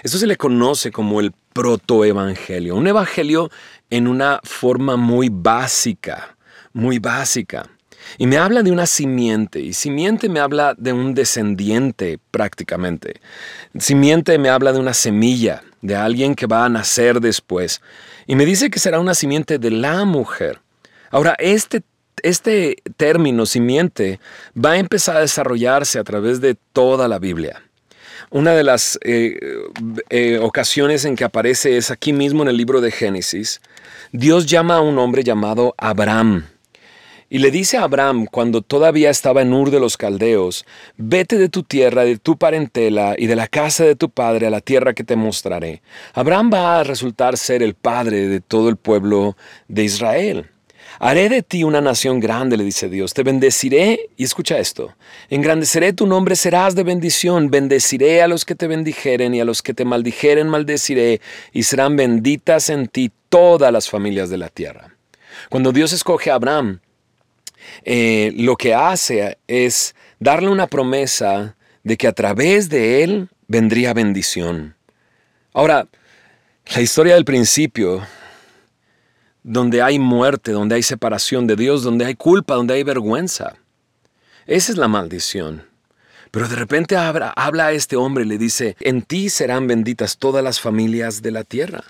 Esto 0.03 0.17
se 0.17 0.27
le 0.27 0.37
conoce 0.37 0.91
como 0.91 1.19
el 1.19 1.33
protoevangelio, 1.53 2.75
un 2.75 2.87
evangelio 2.87 3.49
en 3.89 4.07
una 4.07 4.39
forma 4.43 4.97
muy 4.97 5.29
básica, 5.31 6.37
muy 6.73 6.99
básica. 6.99 7.69
Y 8.17 8.27
me 8.27 8.37
habla 8.37 8.61
de 8.61 8.71
una 8.71 8.85
simiente, 8.85 9.59
y 9.59 9.73
simiente 9.73 10.29
me 10.29 10.39
habla 10.39 10.75
de 10.77 10.93
un 10.93 11.13
descendiente 11.13 12.19
prácticamente. 12.31 13.21
Simiente 13.79 14.37
me 14.37 14.49
habla 14.49 14.73
de 14.73 14.79
una 14.79 14.93
semilla, 14.93 15.63
de 15.85 15.95
alguien 15.95 16.35
que 16.35 16.47
va 16.47 16.65
a 16.65 16.69
nacer 16.69 17.19
después. 17.19 17.81
Y 18.27 18.35
me 18.35 18.45
dice 18.45 18.69
que 18.69 18.79
será 18.79 18.99
una 18.99 19.13
simiente 19.13 19.59
de 19.59 19.71
la 19.71 20.05
mujer. 20.05 20.59
Ahora, 21.11 21.35
este, 21.39 21.83
este 22.23 22.77
término 22.97 23.45
simiente 23.45 24.19
va 24.53 24.71
a 24.71 24.77
empezar 24.77 25.17
a 25.17 25.21
desarrollarse 25.21 25.99
a 25.99 26.03
través 26.03 26.41
de 26.41 26.55
toda 26.73 27.07
la 27.07 27.19
Biblia. 27.19 27.61
Una 28.31 28.53
de 28.53 28.63
las 28.63 28.97
eh, 29.03 29.37
eh, 30.09 30.39
ocasiones 30.41 31.05
en 31.05 31.15
que 31.15 31.23
aparece 31.23 31.77
es 31.77 31.91
aquí 31.91 32.11
mismo 32.11 32.41
en 32.41 32.49
el 32.49 32.57
libro 32.57 32.81
de 32.81 32.91
Génesis. 32.91 33.61
Dios 34.11 34.45
llama 34.47 34.77
a 34.77 34.81
un 34.81 34.97
hombre 34.97 35.23
llamado 35.23 35.75
Abraham. 35.77 36.45
Y 37.27 37.39
le 37.39 37.49
dice 37.49 37.77
a 37.77 37.83
Abraham, 37.83 38.27
cuando 38.29 38.61
todavía 38.61 39.09
estaba 39.09 39.41
en 39.41 39.51
Ur 39.51 39.71
de 39.71 39.79
los 39.79 39.97
Caldeos, 39.97 40.63
vete 40.95 41.39
de 41.39 41.49
tu 41.49 41.63
tierra, 41.63 42.05
de 42.05 42.17
tu 42.17 42.37
parentela 42.37 43.15
y 43.17 43.25
de 43.25 43.35
la 43.35 43.47
casa 43.47 43.83
de 43.83 43.95
tu 43.95 44.11
padre 44.11 44.45
a 44.45 44.51
la 44.51 44.61
tierra 44.61 44.93
que 44.93 45.03
te 45.03 45.15
mostraré. 45.15 45.81
Abraham 46.13 46.51
va 46.53 46.79
a 46.79 46.83
resultar 46.83 47.37
ser 47.37 47.63
el 47.63 47.73
padre 47.73 48.27
de 48.27 48.41
todo 48.41 48.69
el 48.69 48.77
pueblo 48.77 49.35
de 49.67 49.83
Israel. 49.83 50.49
Haré 50.99 51.27
de 51.27 51.41
ti 51.41 51.63
una 51.63 51.81
nación 51.81 52.19
grande, 52.19 52.57
le 52.57 52.63
dice 52.63 52.89
Dios. 52.89 53.13
Te 53.13 53.23
bendeciré, 53.23 54.11
y 54.15 54.23
escucha 54.23 54.59
esto, 54.59 54.93
engrandeceré 55.29 55.93
tu 55.93 56.05
nombre, 56.05 56.35
serás 56.35 56.75
de 56.75 56.83
bendición. 56.83 57.49
Bendeciré 57.49 58.21
a 58.21 58.27
los 58.27 58.45
que 58.45 58.55
te 58.55 58.67
bendijeren 58.67 59.33
y 59.33 59.41
a 59.41 59.45
los 59.45 59.63
que 59.63 59.73
te 59.73 59.83
maldijeren, 59.83 60.47
maldeciré, 60.47 61.21
y 61.51 61.63
serán 61.63 61.95
benditas 61.95 62.69
en 62.69 62.87
ti 62.87 63.11
todas 63.29 63.73
las 63.73 63.89
familias 63.89 64.29
de 64.29 64.37
la 64.37 64.49
tierra. 64.49 64.95
Cuando 65.49 65.71
Dios 65.73 65.91
escoge 65.91 66.31
a 66.31 66.35
Abraham, 66.35 66.79
eh, 67.83 68.33
lo 68.35 68.55
que 68.55 68.73
hace 68.73 69.37
es 69.47 69.95
darle 70.19 70.49
una 70.49 70.67
promesa 70.67 71.55
de 71.83 71.97
que 71.97 72.07
a 72.07 72.13
través 72.13 72.69
de 72.69 73.03
él 73.03 73.29
vendría 73.47 73.93
bendición. 73.93 74.75
Ahora, 75.53 75.87
la 76.73 76.81
historia 76.81 77.13
del 77.13 77.25
principio, 77.25 78.05
donde 79.43 79.81
hay 79.81 79.99
muerte, 79.99 80.51
donde 80.51 80.75
hay 80.75 80.83
separación 80.83 81.45
de 81.45 81.55
Dios, 81.55 81.83
donde 81.83 82.05
hay 82.05 82.15
culpa, 82.15 82.55
donde 82.55 82.73
hay 82.73 82.83
vergüenza, 82.83 83.55
esa 84.47 84.71
es 84.71 84.77
la 84.77 84.87
maldición. 84.87 85.63
Pero 86.31 86.47
de 86.47 86.55
repente 86.55 86.97
habla, 86.97 87.29
habla 87.35 87.67
a 87.67 87.71
este 87.71 87.95
hombre 87.95 88.25
y 88.25 88.27
le 88.27 88.37
dice, 88.37 88.75
en 88.79 89.01
ti 89.01 89.29
serán 89.29 89.67
benditas 89.67 90.17
todas 90.17 90.43
las 90.43 90.59
familias 90.59 91.21
de 91.21 91.31
la 91.31 91.43
tierra. 91.43 91.83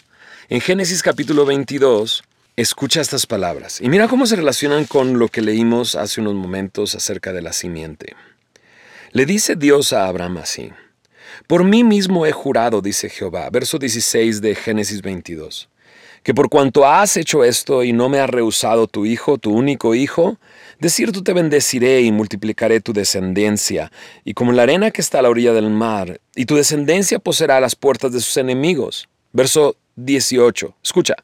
En 0.49 0.61
Génesis 0.61 1.01
capítulo 1.01 1.45
22, 1.45 2.23
Escucha 2.57 3.01
estas 3.01 3.25
palabras 3.25 3.81
y 3.81 3.89
mira 3.89 4.07
cómo 4.07 4.25
se 4.25 4.37
relacionan 4.37 4.85
con 4.85 5.19
lo 5.19 5.27
que 5.27 5.41
leímos 5.41 5.95
hace 5.95 6.21
unos 6.21 6.35
momentos 6.35 6.95
acerca 6.95 7.33
de 7.33 7.41
la 7.41 7.51
simiente. 7.51 8.15
Le 9.11 9.25
dice 9.25 9.57
Dios 9.57 9.91
a 9.91 10.07
Abraham 10.07 10.37
así, 10.37 10.71
Por 11.47 11.65
mí 11.65 11.83
mismo 11.83 12.25
he 12.25 12.31
jurado, 12.31 12.79
dice 12.79 13.09
Jehová, 13.09 13.49
verso 13.49 13.77
16 13.77 14.39
de 14.39 14.55
Génesis 14.55 15.01
22, 15.01 15.67
que 16.23 16.33
por 16.33 16.47
cuanto 16.47 16.87
has 16.87 17.17
hecho 17.17 17.43
esto 17.43 17.83
y 17.83 17.91
no 17.91 18.07
me 18.07 18.21
has 18.21 18.29
rehusado 18.29 18.87
tu 18.87 19.05
hijo, 19.05 19.37
tu 19.37 19.51
único 19.51 19.93
hijo, 19.93 20.39
de 20.79 20.87
cierto 20.87 21.23
te 21.23 21.33
bendeciré 21.33 22.03
y 22.03 22.13
multiplicaré 22.13 22.79
tu 22.79 22.93
descendencia, 22.93 23.91
y 24.23 24.33
como 24.33 24.53
la 24.53 24.63
arena 24.63 24.91
que 24.91 25.01
está 25.01 25.19
a 25.19 25.23
la 25.23 25.29
orilla 25.29 25.51
del 25.51 25.71
mar, 25.71 26.21
y 26.37 26.45
tu 26.45 26.55
descendencia 26.55 27.19
poseerá 27.19 27.59
las 27.59 27.75
puertas 27.75 28.13
de 28.13 28.21
sus 28.21 28.37
enemigos. 28.37 29.09
Verso 29.33 29.75
18, 29.97 30.73
escucha. 30.81 31.15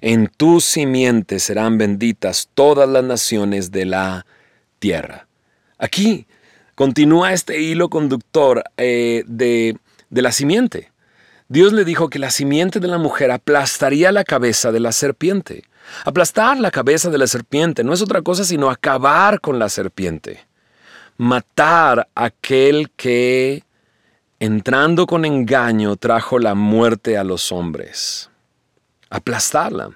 En 0.00 0.28
tu 0.28 0.60
simiente 0.60 1.38
serán 1.38 1.78
benditas 1.78 2.48
todas 2.54 2.88
las 2.88 3.04
naciones 3.04 3.70
de 3.70 3.84
la 3.84 4.26
tierra. 4.78 5.26
Aquí 5.78 6.26
continúa 6.74 7.32
este 7.32 7.60
hilo 7.60 7.88
conductor 7.88 8.64
eh, 8.76 9.24
de, 9.26 9.76
de 10.10 10.22
la 10.22 10.32
simiente. 10.32 10.92
Dios 11.48 11.72
le 11.72 11.84
dijo 11.84 12.10
que 12.10 12.18
la 12.18 12.30
simiente 12.30 12.78
de 12.78 12.88
la 12.88 12.98
mujer 12.98 13.30
aplastaría 13.30 14.12
la 14.12 14.24
cabeza 14.24 14.70
de 14.70 14.80
la 14.80 14.92
serpiente. 14.92 15.64
Aplastar 16.04 16.60
la 16.60 16.70
cabeza 16.70 17.08
de 17.08 17.18
la 17.18 17.26
serpiente 17.26 17.82
no 17.82 17.94
es 17.94 18.02
otra 18.02 18.22
cosa 18.22 18.44
sino 18.44 18.70
acabar 18.70 19.40
con 19.40 19.58
la 19.58 19.68
serpiente. 19.68 20.46
Matar 21.16 22.08
a 22.14 22.24
aquel 22.26 22.90
que, 22.90 23.64
entrando 24.38 25.06
con 25.06 25.24
engaño, 25.24 25.96
trajo 25.96 26.38
la 26.38 26.54
muerte 26.54 27.16
a 27.16 27.24
los 27.24 27.50
hombres 27.50 28.30
aplastarla. 29.10 29.90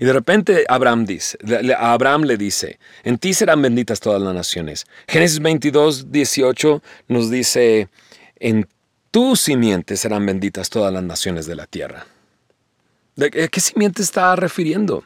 Y 0.00 0.04
de 0.04 0.12
repente 0.12 0.64
Abraham 0.68 1.04
dice, 1.04 1.38
a 1.76 1.92
Abraham 1.92 2.22
le 2.22 2.36
dice, 2.36 2.78
en 3.04 3.18
ti 3.18 3.34
serán 3.34 3.62
benditas 3.62 4.00
todas 4.00 4.20
las 4.20 4.34
naciones. 4.34 4.86
Génesis 5.06 5.40
22, 5.40 6.10
18 6.10 6.82
nos 7.08 7.30
dice, 7.30 7.88
en 8.38 8.66
tu 9.10 9.36
simiente 9.36 9.96
serán 9.96 10.26
benditas 10.26 10.70
todas 10.70 10.92
las 10.92 11.02
naciones 11.02 11.46
de 11.46 11.56
la 11.56 11.66
tierra. 11.66 12.06
¿De 13.16 13.30
qué 13.30 13.60
simiente 13.60 14.02
está 14.02 14.36
refiriendo? 14.36 15.04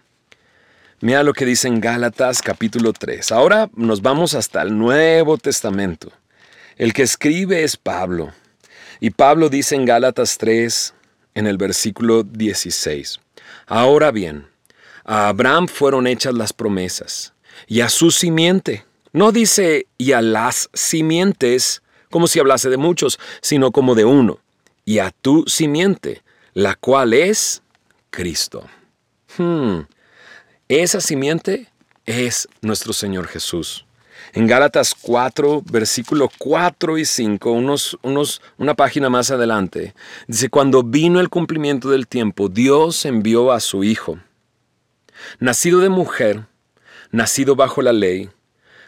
Mira 1.02 1.22
lo 1.22 1.32
que 1.32 1.46
dice 1.46 1.66
en 1.66 1.80
Gálatas 1.80 2.42
capítulo 2.42 2.92
3. 2.92 3.32
Ahora 3.32 3.70
nos 3.74 4.02
vamos 4.02 4.34
hasta 4.34 4.60
el 4.60 4.76
Nuevo 4.76 5.38
Testamento. 5.38 6.12
El 6.76 6.92
que 6.92 7.02
escribe 7.02 7.62
es 7.62 7.76
Pablo. 7.76 8.32
Y 9.00 9.10
Pablo 9.10 9.48
dice 9.48 9.76
en 9.76 9.86
Gálatas 9.86 10.36
3, 10.36 10.92
en 11.34 11.46
el 11.46 11.56
versículo 11.56 12.22
16. 12.22 13.18
Ahora 13.70 14.10
bien, 14.10 14.48
a 15.04 15.28
Abraham 15.28 15.68
fueron 15.68 16.08
hechas 16.08 16.34
las 16.34 16.52
promesas, 16.52 17.34
y 17.68 17.82
a 17.82 17.88
su 17.88 18.10
simiente, 18.10 18.84
No 19.12 19.30
dice 19.30 19.86
y 19.96 20.10
a 20.10 20.22
las 20.22 20.68
simientes 20.72 21.80
como 22.10 22.26
si 22.26 22.40
hablase 22.40 22.68
de 22.68 22.76
muchos, 22.76 23.20
sino 23.40 23.70
como 23.70 23.94
de 23.94 24.04
uno, 24.04 24.40
y 24.84 24.98
a 24.98 25.12
tu 25.12 25.44
simiente, 25.46 26.24
la 26.52 26.74
cual 26.74 27.12
es 27.14 27.62
Cristo. 28.10 28.66
Hmm. 29.38 29.82
Esa 30.66 31.00
simiente 31.00 31.68
es 32.06 32.48
nuestro 32.62 32.92
Señor 32.92 33.28
Jesús. 33.28 33.86
En 34.32 34.46
Gálatas 34.46 34.94
4, 34.94 35.62
versículo 35.70 36.30
4 36.38 36.98
y 36.98 37.04
5, 37.04 37.50
unos, 37.50 37.98
unos, 38.02 38.40
una 38.58 38.74
página 38.74 39.10
más 39.10 39.30
adelante, 39.30 39.94
dice, 40.28 40.48
cuando 40.48 40.84
vino 40.84 41.18
el 41.18 41.28
cumplimiento 41.28 41.90
del 41.90 42.06
tiempo, 42.06 42.48
Dios 42.48 43.04
envió 43.04 43.50
a 43.50 43.58
su 43.58 43.82
Hijo, 43.82 44.20
nacido 45.40 45.80
de 45.80 45.88
mujer, 45.88 46.46
nacido 47.10 47.56
bajo 47.56 47.82
la 47.82 47.92
ley, 47.92 48.30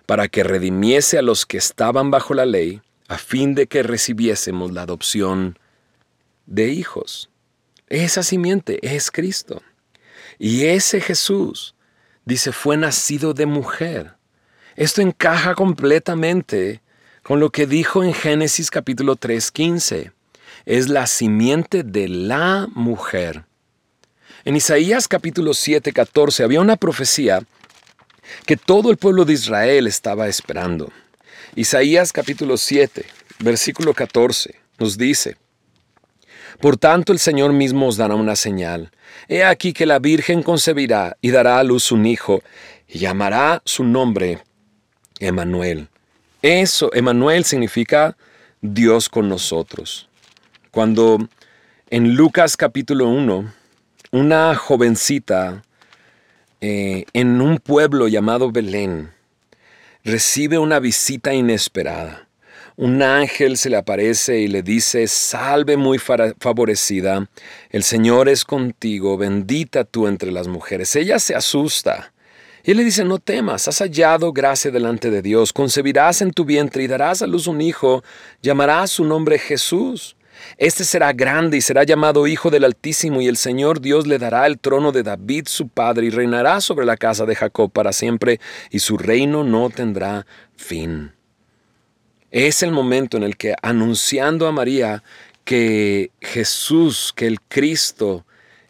para 0.07 0.29
que 0.29 0.45
redimiese 0.45 1.19
a 1.19 1.23
los 1.23 1.45
que 1.45 1.59
estaban 1.59 2.11
bajo 2.11 2.35
la 2.35 2.47
ley, 2.47 2.81
a 3.09 3.19
fin 3.19 3.55
de 3.55 3.67
que 3.67 3.83
recibiésemos 3.83 4.73
la 4.73 4.83
adopción 4.83 5.59
de 6.47 6.69
hijos. 6.69 7.31
Esa 7.89 8.23
simiente 8.23 8.79
es 8.83 9.11
Cristo. 9.11 9.63
Y 10.39 10.67
ese 10.67 11.01
Jesús, 11.01 11.75
dice, 12.25 12.53
fue 12.53 12.77
nacido 12.77 13.35
de 13.35 13.47
mujer. 13.47 14.15
Esto 14.77 15.03
encaja 15.03 15.55
completamente 15.55 16.81
con 17.23 17.41
lo 17.41 17.51
que 17.51 17.67
dijo 17.67 18.03
en 18.03 18.15
Génesis 18.15 18.71
capítulo 18.71 19.17
3:15. 19.17 20.13
Es 20.65 20.89
la 20.89 21.07
simiente 21.07 21.83
de 21.83 22.09
la 22.09 22.69
mujer. 22.75 23.45
En 24.45 24.57
Isaías 24.57 25.09
capítulo 25.09 25.53
7:14 25.53 26.43
había 26.43 26.61
una 26.61 26.77
profecía 26.77 27.43
que 28.47 28.57
todo 28.57 28.91
el 28.91 28.97
pueblo 28.97 29.27
de 29.27 29.35
Israel 29.35 29.87
estaba 29.87 30.27
esperando. 30.27 30.91
Isaías 31.55 32.13
capítulo 32.13 32.57
7, 32.57 33.05
versículo 33.41 33.93
14 33.93 34.59
nos 34.79 34.97
dice, 34.97 35.37
Por 36.61 36.79
tanto 36.79 37.13
el 37.13 37.19
Señor 37.19 37.53
mismo 37.53 37.89
os 37.89 37.99
dará 37.99 38.15
una 38.15 38.37
señal. 38.37 38.91
He 39.29 39.45
aquí 39.45 39.75
que 39.75 39.85
la 39.85 39.99
Virgen 39.99 40.43
concebirá 40.43 41.19
y 41.21 41.31
dará 41.31 41.59
a 41.59 41.65
luz 41.65 41.93
un 41.93 42.07
hijo, 42.07 42.43
y 42.89 43.01
llamará 43.01 43.61
su 43.67 43.85
nombre 43.85 44.41
Emanuel. 45.27 45.89
Eso, 46.43 46.91
Emanuel 46.93 47.45
significa 47.45 48.17
Dios 48.61 49.09
con 49.09 49.29
nosotros. 49.29 50.09
Cuando 50.71 51.19
en 51.91 52.15
Lucas 52.15 52.57
capítulo 52.57 53.09
1, 53.09 53.53
una 54.11 54.55
jovencita 54.55 55.63
eh, 56.61 57.05
en 57.13 57.41
un 57.41 57.59
pueblo 57.59 58.09
llamado 58.09 58.51
Belén 58.51 59.13
recibe 60.05 60.59
una 60.59 60.81
visita 60.81 61.33
inesperada. 61.33 62.29
Un 62.77 63.03
ángel 63.03 63.57
se 63.57 63.69
le 63.69 63.77
aparece 63.77 64.41
y 64.41 64.49
le 64.49 64.63
dice, 64.63 65.07
salve 65.07 65.77
muy 65.77 65.99
favorecida, 65.99 67.29
el 67.71 67.83
Señor 67.83 68.29
es 68.29 68.45
contigo, 68.45 69.19
bendita 69.19 69.85
tú 69.85 70.07
entre 70.07 70.33
las 70.33 70.49
mujeres. 70.49 70.97
Ella 70.97 71.19
se 71.19 71.35
asusta 71.35 72.12
y 72.65 72.71
él 72.71 72.77
le 72.77 72.85
dice, 72.85 73.05
no 73.05 73.19
temas, 73.19 73.67
has 73.67 73.79
hallado 73.79 74.33
gracia 74.33 74.71
delante 74.71 75.11
de 75.11 75.23
Dios, 75.23 75.53
concebirás 75.53 76.23
en 76.23 76.31
tu 76.31 76.45
vientre 76.45 76.85
y 76.85 76.87
darás 76.87 77.23
a 77.23 77.27
luz 77.27 77.47
un 77.47 77.61
hijo, 77.61 78.05
llamarás 78.41 78.93
su 78.93 79.05
nombre 79.05 79.39
Jesús. 79.39 80.17
Este 80.59 80.85
será 80.85 81.13
grande 81.13 81.57
y 81.57 81.61
será 81.61 81.85
llamado 81.85 82.27
Hijo 82.27 82.51
del 82.51 82.65
Altísimo, 82.65 83.21
y 83.21 83.29
el 83.29 83.37
Señor 83.37 83.81
Dios 83.81 84.07
le 84.07 84.19
dará 84.19 84.47
el 84.47 84.59
trono 84.59 84.93
de 84.93 85.03
David 85.03 85.47
su 85.47 85.69
padre, 85.69 86.07
y 86.07 86.11
reinará 86.11 86.61
sobre 86.61 86.87
la 86.87 86.97
casa 86.97 87.27
de 87.27 87.35
Jacob 87.35 87.71
para 87.71 87.93
siempre, 87.93 88.41
y 88.71 88.79
su 88.79 88.97
reino 88.97 89.45
no 89.45 89.71
tendrá 89.71 90.27
fin. 90.57 91.13
Es 92.31 92.63
el 92.63 92.73
momento 92.73 93.17
en 93.17 93.25
el 93.25 93.37
que, 93.37 93.55
anunciando 93.63 94.47
a 94.47 94.53
María 94.53 95.03
que 95.45 96.11
Jesús, 96.21 97.13
que 97.15 97.27
el 97.27 97.41
Cristo, 97.41 98.25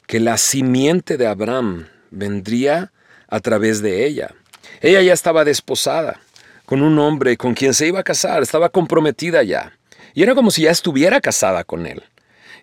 que 0.06 0.20
la 0.20 0.36
simiente 0.36 1.16
de 1.16 1.26
Abraham 1.26 1.86
vendría 2.10 2.92
a 3.32 3.40
través 3.40 3.80
de 3.80 4.06
ella. 4.06 4.34
Ella 4.82 5.00
ya 5.00 5.14
estaba 5.14 5.44
desposada 5.44 6.20
con 6.66 6.82
un 6.82 6.98
hombre 6.98 7.38
con 7.38 7.54
quien 7.54 7.72
se 7.72 7.86
iba 7.86 8.00
a 8.00 8.04
casar, 8.04 8.42
estaba 8.42 8.68
comprometida 8.68 9.42
ya. 9.42 9.72
Y 10.12 10.22
era 10.22 10.34
como 10.34 10.50
si 10.50 10.62
ya 10.62 10.70
estuviera 10.70 11.18
casada 11.18 11.64
con 11.64 11.86
él. 11.86 12.02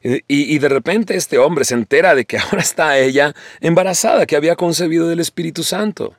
Y, 0.03 0.21
y, 0.27 0.59
de 0.59 0.69
repente 0.69 1.15
este 1.15 1.39
hombre 1.39 1.65
se 1.65 1.73
entera 1.73 2.13
de 2.13 2.23
que 2.23 2.37
ahora 2.39 2.61
está 2.61 2.99
ella 2.99 3.33
embarazada, 3.61 4.27
que 4.27 4.35
había 4.35 4.55
concebido 4.55 5.09
del 5.09 5.19
Espíritu 5.19 5.63
Santo. 5.63 6.15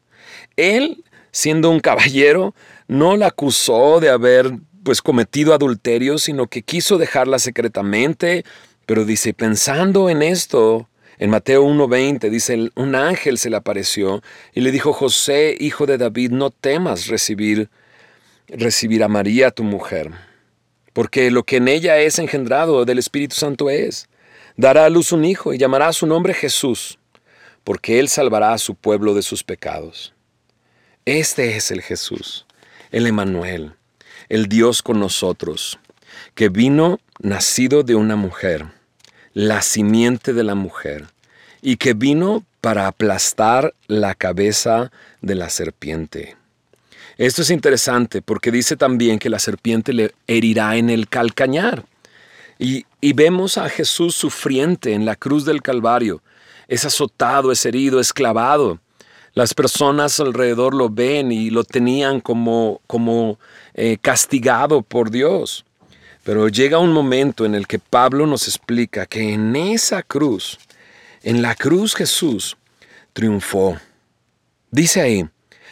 Él, 0.56 1.04
siendo 1.30 1.70
un 1.70 1.78
caballero, 1.78 2.52
no 2.88 3.16
la 3.16 3.28
acusó 3.28 4.00
de 4.00 4.10
haber 4.10 4.52
pues 4.82 5.00
cometido 5.00 5.54
adulterio, 5.54 6.18
sino 6.18 6.48
que 6.48 6.62
quiso 6.62 6.98
dejarla 6.98 7.38
secretamente, 7.38 8.44
pero 8.84 9.04
dice, 9.04 9.32
pensando 9.32 10.10
en 10.10 10.22
esto, 10.22 10.88
en 11.20 11.28
Mateo 11.28 11.66
1.20 11.66 12.30
dice, 12.30 12.70
un 12.74 12.94
ángel 12.94 13.36
se 13.36 13.50
le 13.50 13.56
apareció 13.56 14.22
y 14.54 14.62
le 14.62 14.72
dijo, 14.72 14.94
José, 14.94 15.54
hijo 15.60 15.84
de 15.84 15.98
David, 15.98 16.30
no 16.30 16.50
temas 16.50 17.08
recibir, 17.08 17.68
recibir 18.48 19.04
a 19.04 19.08
María, 19.08 19.50
tu 19.50 19.62
mujer, 19.62 20.12
porque 20.94 21.30
lo 21.30 21.42
que 21.42 21.58
en 21.58 21.68
ella 21.68 21.98
es 21.98 22.18
engendrado 22.18 22.86
del 22.86 22.98
Espíritu 22.98 23.36
Santo 23.36 23.68
es. 23.68 24.08
Dará 24.56 24.86
a 24.86 24.88
luz 24.88 25.12
un 25.12 25.26
hijo 25.26 25.52
y 25.52 25.58
llamará 25.58 25.92
su 25.92 26.06
nombre 26.06 26.32
Jesús, 26.32 26.98
porque 27.64 28.00
él 28.00 28.08
salvará 28.08 28.54
a 28.54 28.58
su 28.58 28.74
pueblo 28.74 29.12
de 29.12 29.20
sus 29.20 29.44
pecados. 29.44 30.14
Este 31.04 31.54
es 31.54 31.70
el 31.70 31.82
Jesús, 31.82 32.46
el 32.92 33.06
Emanuel, 33.06 33.74
el 34.30 34.46
Dios 34.46 34.80
con 34.80 34.98
nosotros, 34.98 35.78
que 36.34 36.48
vino 36.48 36.98
nacido 37.18 37.82
de 37.82 37.94
una 37.94 38.16
mujer 38.16 38.79
la 39.34 39.62
simiente 39.62 40.32
de 40.32 40.44
la 40.44 40.54
mujer, 40.54 41.06
y 41.62 41.76
que 41.76 41.94
vino 41.94 42.44
para 42.60 42.86
aplastar 42.86 43.74
la 43.86 44.14
cabeza 44.14 44.90
de 45.20 45.34
la 45.34 45.50
serpiente. 45.50 46.36
Esto 47.16 47.42
es 47.42 47.50
interesante 47.50 48.22
porque 48.22 48.50
dice 48.50 48.76
también 48.76 49.18
que 49.18 49.28
la 49.28 49.38
serpiente 49.38 49.92
le 49.92 50.14
herirá 50.26 50.76
en 50.76 50.88
el 50.88 51.08
calcañar. 51.08 51.84
Y, 52.58 52.86
y, 53.00 53.14
vemos 53.14 53.56
a 53.56 53.68
Jesús 53.70 54.14
sufriente 54.14 54.92
en 54.92 55.06
la 55.06 55.16
cruz 55.16 55.46
del 55.46 55.62
Calvario. 55.62 56.22
Es 56.68 56.84
azotado, 56.84 57.52
es 57.52 57.64
herido, 57.64 58.00
es 58.00 58.12
clavado. 58.12 58.80
Las 59.34 59.54
personas 59.54 60.18
alrededor 60.18 60.74
lo 60.74 60.90
ven 60.90 61.30
y 61.30 61.50
lo 61.50 61.64
tenían 61.64 62.20
como, 62.20 62.80
como 62.86 63.38
eh, 63.74 63.96
castigado 64.00 64.82
por 64.82 65.10
Dios. 65.10 65.64
Pero 66.30 66.46
llega 66.46 66.78
un 66.78 66.92
momento 66.92 67.44
en 67.44 67.56
el 67.56 67.66
que 67.66 67.80
Pablo 67.80 68.24
nos 68.24 68.46
explica 68.46 69.04
que 69.04 69.32
en 69.32 69.56
esa 69.56 70.04
cruz, 70.04 70.60
en 71.24 71.42
la 71.42 71.56
cruz 71.56 71.96
Jesús 71.96 72.56
triunfó. 73.12 73.80
Dice 74.70 75.00
ahí, 75.00 75.28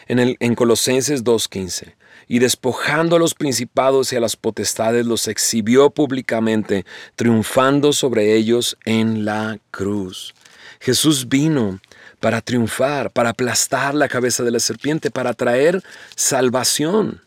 en, 0.08 0.54
Colosenses 0.56 1.22
2.15, 1.22 1.94
y 2.26 2.40
despojando 2.40 3.14
a 3.14 3.18
los 3.20 3.34
principados 3.34 4.12
y 4.12 4.16
a 4.16 4.20
las 4.20 4.34
potestades 4.34 5.06
los 5.06 5.28
exhibió 5.28 5.90
públicamente, 5.90 6.84
triunfando 7.14 7.92
sobre 7.92 8.34
ellos 8.34 8.76
en 8.84 9.24
la 9.24 9.60
cruz. 9.70 10.34
Jesús 10.80 11.28
vino 11.28 11.78
para 12.18 12.40
triunfar, 12.40 13.12
para 13.12 13.30
aplastar 13.30 13.94
la 13.94 14.08
cabeza 14.08 14.42
de 14.42 14.50
la 14.50 14.58
serpiente, 14.58 15.12
para 15.12 15.34
traer 15.34 15.84
salvación. 16.16 17.22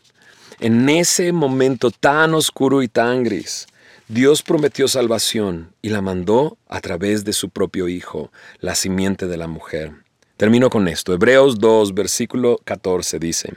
En 0.62 0.88
ese 0.88 1.32
momento 1.32 1.90
tan 1.90 2.34
oscuro 2.34 2.84
y 2.84 2.88
tan 2.88 3.24
gris, 3.24 3.66
Dios 4.06 4.44
prometió 4.44 4.86
salvación 4.86 5.74
y 5.82 5.88
la 5.88 6.02
mandó 6.02 6.56
a 6.68 6.80
través 6.80 7.24
de 7.24 7.32
su 7.32 7.50
propio 7.50 7.88
Hijo, 7.88 8.30
la 8.60 8.76
simiente 8.76 9.26
de 9.26 9.36
la 9.36 9.48
mujer. 9.48 9.90
Termino 10.36 10.70
con 10.70 10.86
esto. 10.86 11.12
Hebreos 11.12 11.58
2, 11.58 11.94
versículo 11.94 12.60
14 12.62 13.18
dice, 13.18 13.54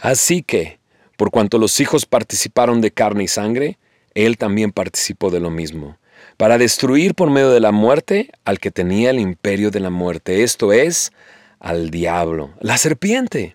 Así 0.00 0.42
que, 0.42 0.80
por 1.16 1.30
cuanto 1.30 1.58
los 1.58 1.78
hijos 1.78 2.06
participaron 2.06 2.80
de 2.80 2.90
carne 2.90 3.22
y 3.22 3.28
sangre, 3.28 3.78
Él 4.12 4.36
también 4.36 4.72
participó 4.72 5.30
de 5.30 5.38
lo 5.38 5.50
mismo, 5.50 5.96
para 6.38 6.58
destruir 6.58 7.14
por 7.14 7.30
medio 7.30 7.50
de 7.50 7.60
la 7.60 7.70
muerte 7.70 8.32
al 8.44 8.58
que 8.58 8.72
tenía 8.72 9.10
el 9.10 9.20
imperio 9.20 9.70
de 9.70 9.78
la 9.78 9.90
muerte, 9.90 10.42
esto 10.42 10.72
es, 10.72 11.12
al 11.60 11.90
diablo, 11.90 12.50
la 12.58 12.78
serpiente 12.78 13.54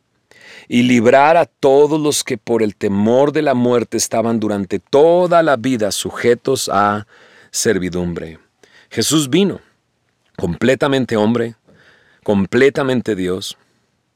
y 0.68 0.84
librar 0.84 1.38
a 1.38 1.46
todos 1.46 2.00
los 2.00 2.24
que 2.24 2.38
por 2.38 2.62
el 2.62 2.76
temor 2.76 3.32
de 3.32 3.42
la 3.42 3.54
muerte 3.54 3.98
estaban 3.98 4.40
durante 4.40 4.80
toda 4.80 5.44
la 5.44 5.56
vida 5.56 5.92
sujetos 5.92 6.70
a 6.72 7.08
servidumbre. 7.52 8.40
Jesús 8.90 9.30
vino, 9.30 9.62
completamente 10.38 11.18
hombre, 11.18 11.56
completamente 12.24 13.16
Dios, 13.16 13.58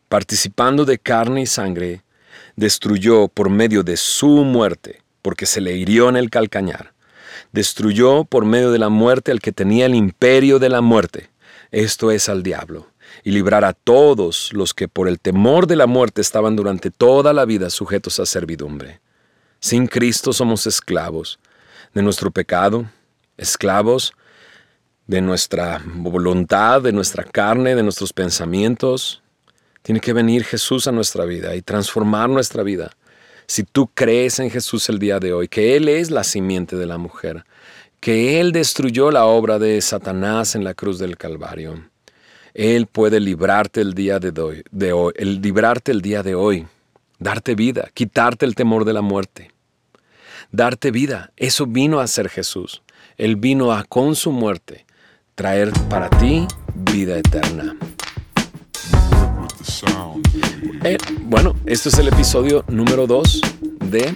participando 0.10 0.86
de 0.86 0.98
carne 0.98 1.42
y 1.42 1.46
sangre, 1.46 2.04
destruyó 2.56 3.28
por 3.28 3.50
medio 3.50 3.84
de 3.84 3.98
su 3.98 4.44
muerte, 4.44 5.02
porque 5.22 5.46
se 5.46 5.62
le 5.62 5.78
hirió 5.78 6.10
en 6.10 6.18
el 6.18 6.30
calcañar, 6.30 6.94
destruyó 7.52 8.26
por 8.26 8.46
medio 8.46 8.72
de 8.72 8.80
la 8.80 8.90
muerte 8.90 9.32
al 9.32 9.40
que 9.40 9.52
tenía 9.52 9.86
el 9.86 9.96
imperio 9.96 10.60
de 10.60 10.70
la 10.70 10.82
muerte, 10.82 11.30
esto 11.72 12.12
es 12.12 12.28
al 12.28 12.44
diablo 12.44 12.91
y 13.24 13.32
librar 13.32 13.64
a 13.66 13.74
todos 13.74 14.52
los 14.54 14.74
que 14.74 14.88
por 14.88 15.08
el 15.08 15.20
temor 15.20 15.68
de 15.68 15.76
la 15.76 15.88
muerte 15.88 16.22
estaban 16.22 16.56
durante 16.56 16.92
toda 16.92 17.34
la 17.34 17.46
vida 17.46 17.70
sujetos 17.70 18.20
a 18.20 18.26
servidumbre. 18.26 19.00
Sin 19.60 19.88
Cristo 19.88 20.34
somos 20.34 20.66
esclavos 20.66 21.40
de 21.94 22.02
nuestro 22.02 22.32
pecado, 22.32 22.86
esclavos 23.38 24.14
de 25.08 25.22
nuestra 25.22 25.82
voluntad, 25.86 26.82
de 26.82 26.92
nuestra 26.92 27.24
carne, 27.24 27.76
de 27.76 27.84
nuestros 27.84 28.14
pensamientos. 28.14 29.22
Tiene 29.82 30.00
que 30.00 30.14
venir 30.14 30.44
Jesús 30.44 30.88
a 30.88 30.92
nuestra 30.92 31.26
vida 31.26 31.56
y 31.56 31.62
transformar 31.62 32.30
nuestra 32.30 32.64
vida. 32.64 32.92
Si 33.46 33.64
tú 33.64 33.88
crees 33.94 34.40
en 34.40 34.50
Jesús 34.50 34.88
el 34.90 35.00
día 35.00 35.20
de 35.20 35.34
hoy, 35.34 35.48
que 35.48 35.76
Él 35.76 35.90
es 35.90 36.10
la 36.10 36.24
simiente 36.24 36.78
de 36.78 36.86
la 36.86 36.98
mujer, 36.98 37.46
que 38.00 38.40
Él 38.40 38.52
destruyó 38.52 39.12
la 39.12 39.26
obra 39.26 39.60
de 39.60 39.82
Satanás 39.82 40.56
en 40.56 40.64
la 40.64 40.74
cruz 40.74 40.98
del 40.98 41.18
Calvario, 41.18 41.91
Él 42.54 42.88
puede 42.88 43.20
librarte 43.20 43.82
el 43.82 43.94
día 43.94 44.20
de 44.20 44.42
hoy, 44.42 44.64
el 45.16 45.42
librarte 45.42 45.92
el 45.92 46.02
día 46.02 46.22
de 46.24 46.36
hoy, 46.36 46.68
darte 47.20 47.56
vida, 47.56 47.90
quitarte 47.94 48.46
el 48.46 48.56
temor 48.56 48.84
de 48.86 48.94
la 48.94 49.02
muerte, 49.02 49.52
darte 50.52 50.92
vida. 50.92 51.32
Eso 51.38 51.66
vino 51.66 52.00
a 52.00 52.08
ser 52.08 52.30
Jesús. 52.30 52.82
Él 53.18 53.36
vino 53.36 53.72
a 53.72 53.84
con 53.84 54.16
su 54.16 54.32
muerte 54.32 54.86
traer 55.36 55.72
para 55.90 56.10
ti 56.10 56.48
vida 56.76 57.18
eterna. 57.18 57.76
Eh, 60.84 60.98
bueno, 61.24 61.56
este 61.66 61.90
es 61.90 62.00
el 62.00 62.08
episodio 62.08 62.66
número 62.68 63.06
2 63.06 63.42
de 63.86 64.14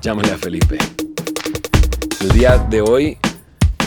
Llámale 0.00 0.32
a 0.32 0.38
Felipe. 0.38 0.78
El 2.20 2.28
día 2.30 2.56
de 2.58 2.80
hoy 2.80 3.18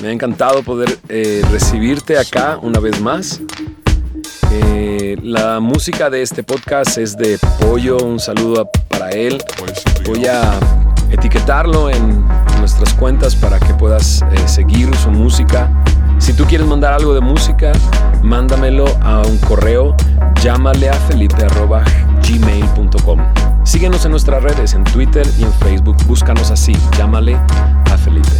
me 0.01 0.09
ha 0.09 0.11
encantado 0.11 0.63
poder 0.63 0.99
eh, 1.09 1.43
recibirte 1.51 2.17
acá 2.17 2.57
una 2.61 2.79
vez 2.79 2.99
más. 2.99 3.39
Eh, 4.51 5.15
la 5.21 5.59
música 5.59 6.09
de 6.09 6.23
este 6.23 6.41
podcast 6.43 6.97
es 6.97 7.15
de 7.15 7.37
Pollo, 7.59 7.97
un 7.97 8.19
saludo 8.19 8.67
para 8.89 9.11
él. 9.11 9.37
Voy 10.05 10.25
a 10.25 10.59
etiquetarlo 11.11 11.89
en 11.89 12.25
nuestras 12.59 12.93
cuentas 12.95 13.35
para 13.35 13.59
que 13.59 13.73
puedas 13.75 14.23
eh, 14.23 14.47
seguir 14.47 14.93
su 14.95 15.11
música. 15.11 15.69
Si 16.17 16.33
tú 16.33 16.45
quieres 16.45 16.65
mandar 16.67 16.93
algo 16.93 17.13
de 17.13 17.21
música, 17.21 17.71
mándamelo 18.23 18.85
a 19.01 19.21
un 19.21 19.37
correo, 19.39 19.95
llámale 20.41 20.89
a 20.89 20.93
felipe.gmail.com. 20.93 23.19
Síguenos 23.63 24.03
en 24.05 24.11
nuestras 24.11 24.43
redes, 24.43 24.73
en 24.73 24.83
Twitter 24.83 25.27
y 25.37 25.43
en 25.43 25.53
Facebook. 25.53 25.97
Búscanos 26.07 26.49
así, 26.49 26.75
llámale 26.97 27.35
a 27.35 27.97
Felipe. 27.97 28.39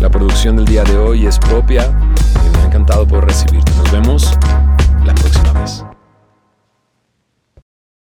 La 0.00 0.10
producción 0.10 0.56
del 0.56 0.66
día 0.66 0.84
de 0.84 0.96
hoy 0.96 1.26
es 1.26 1.38
propia 1.38 1.86
y 1.86 2.56
me 2.56 2.62
ha 2.62 2.66
encantado 2.66 3.06
poder 3.06 3.26
recibirte. 3.26 3.72
Nos 3.76 3.92
vemos 3.92 4.38
la 5.04 5.14
próxima 5.14 5.52
vez. 5.52 5.93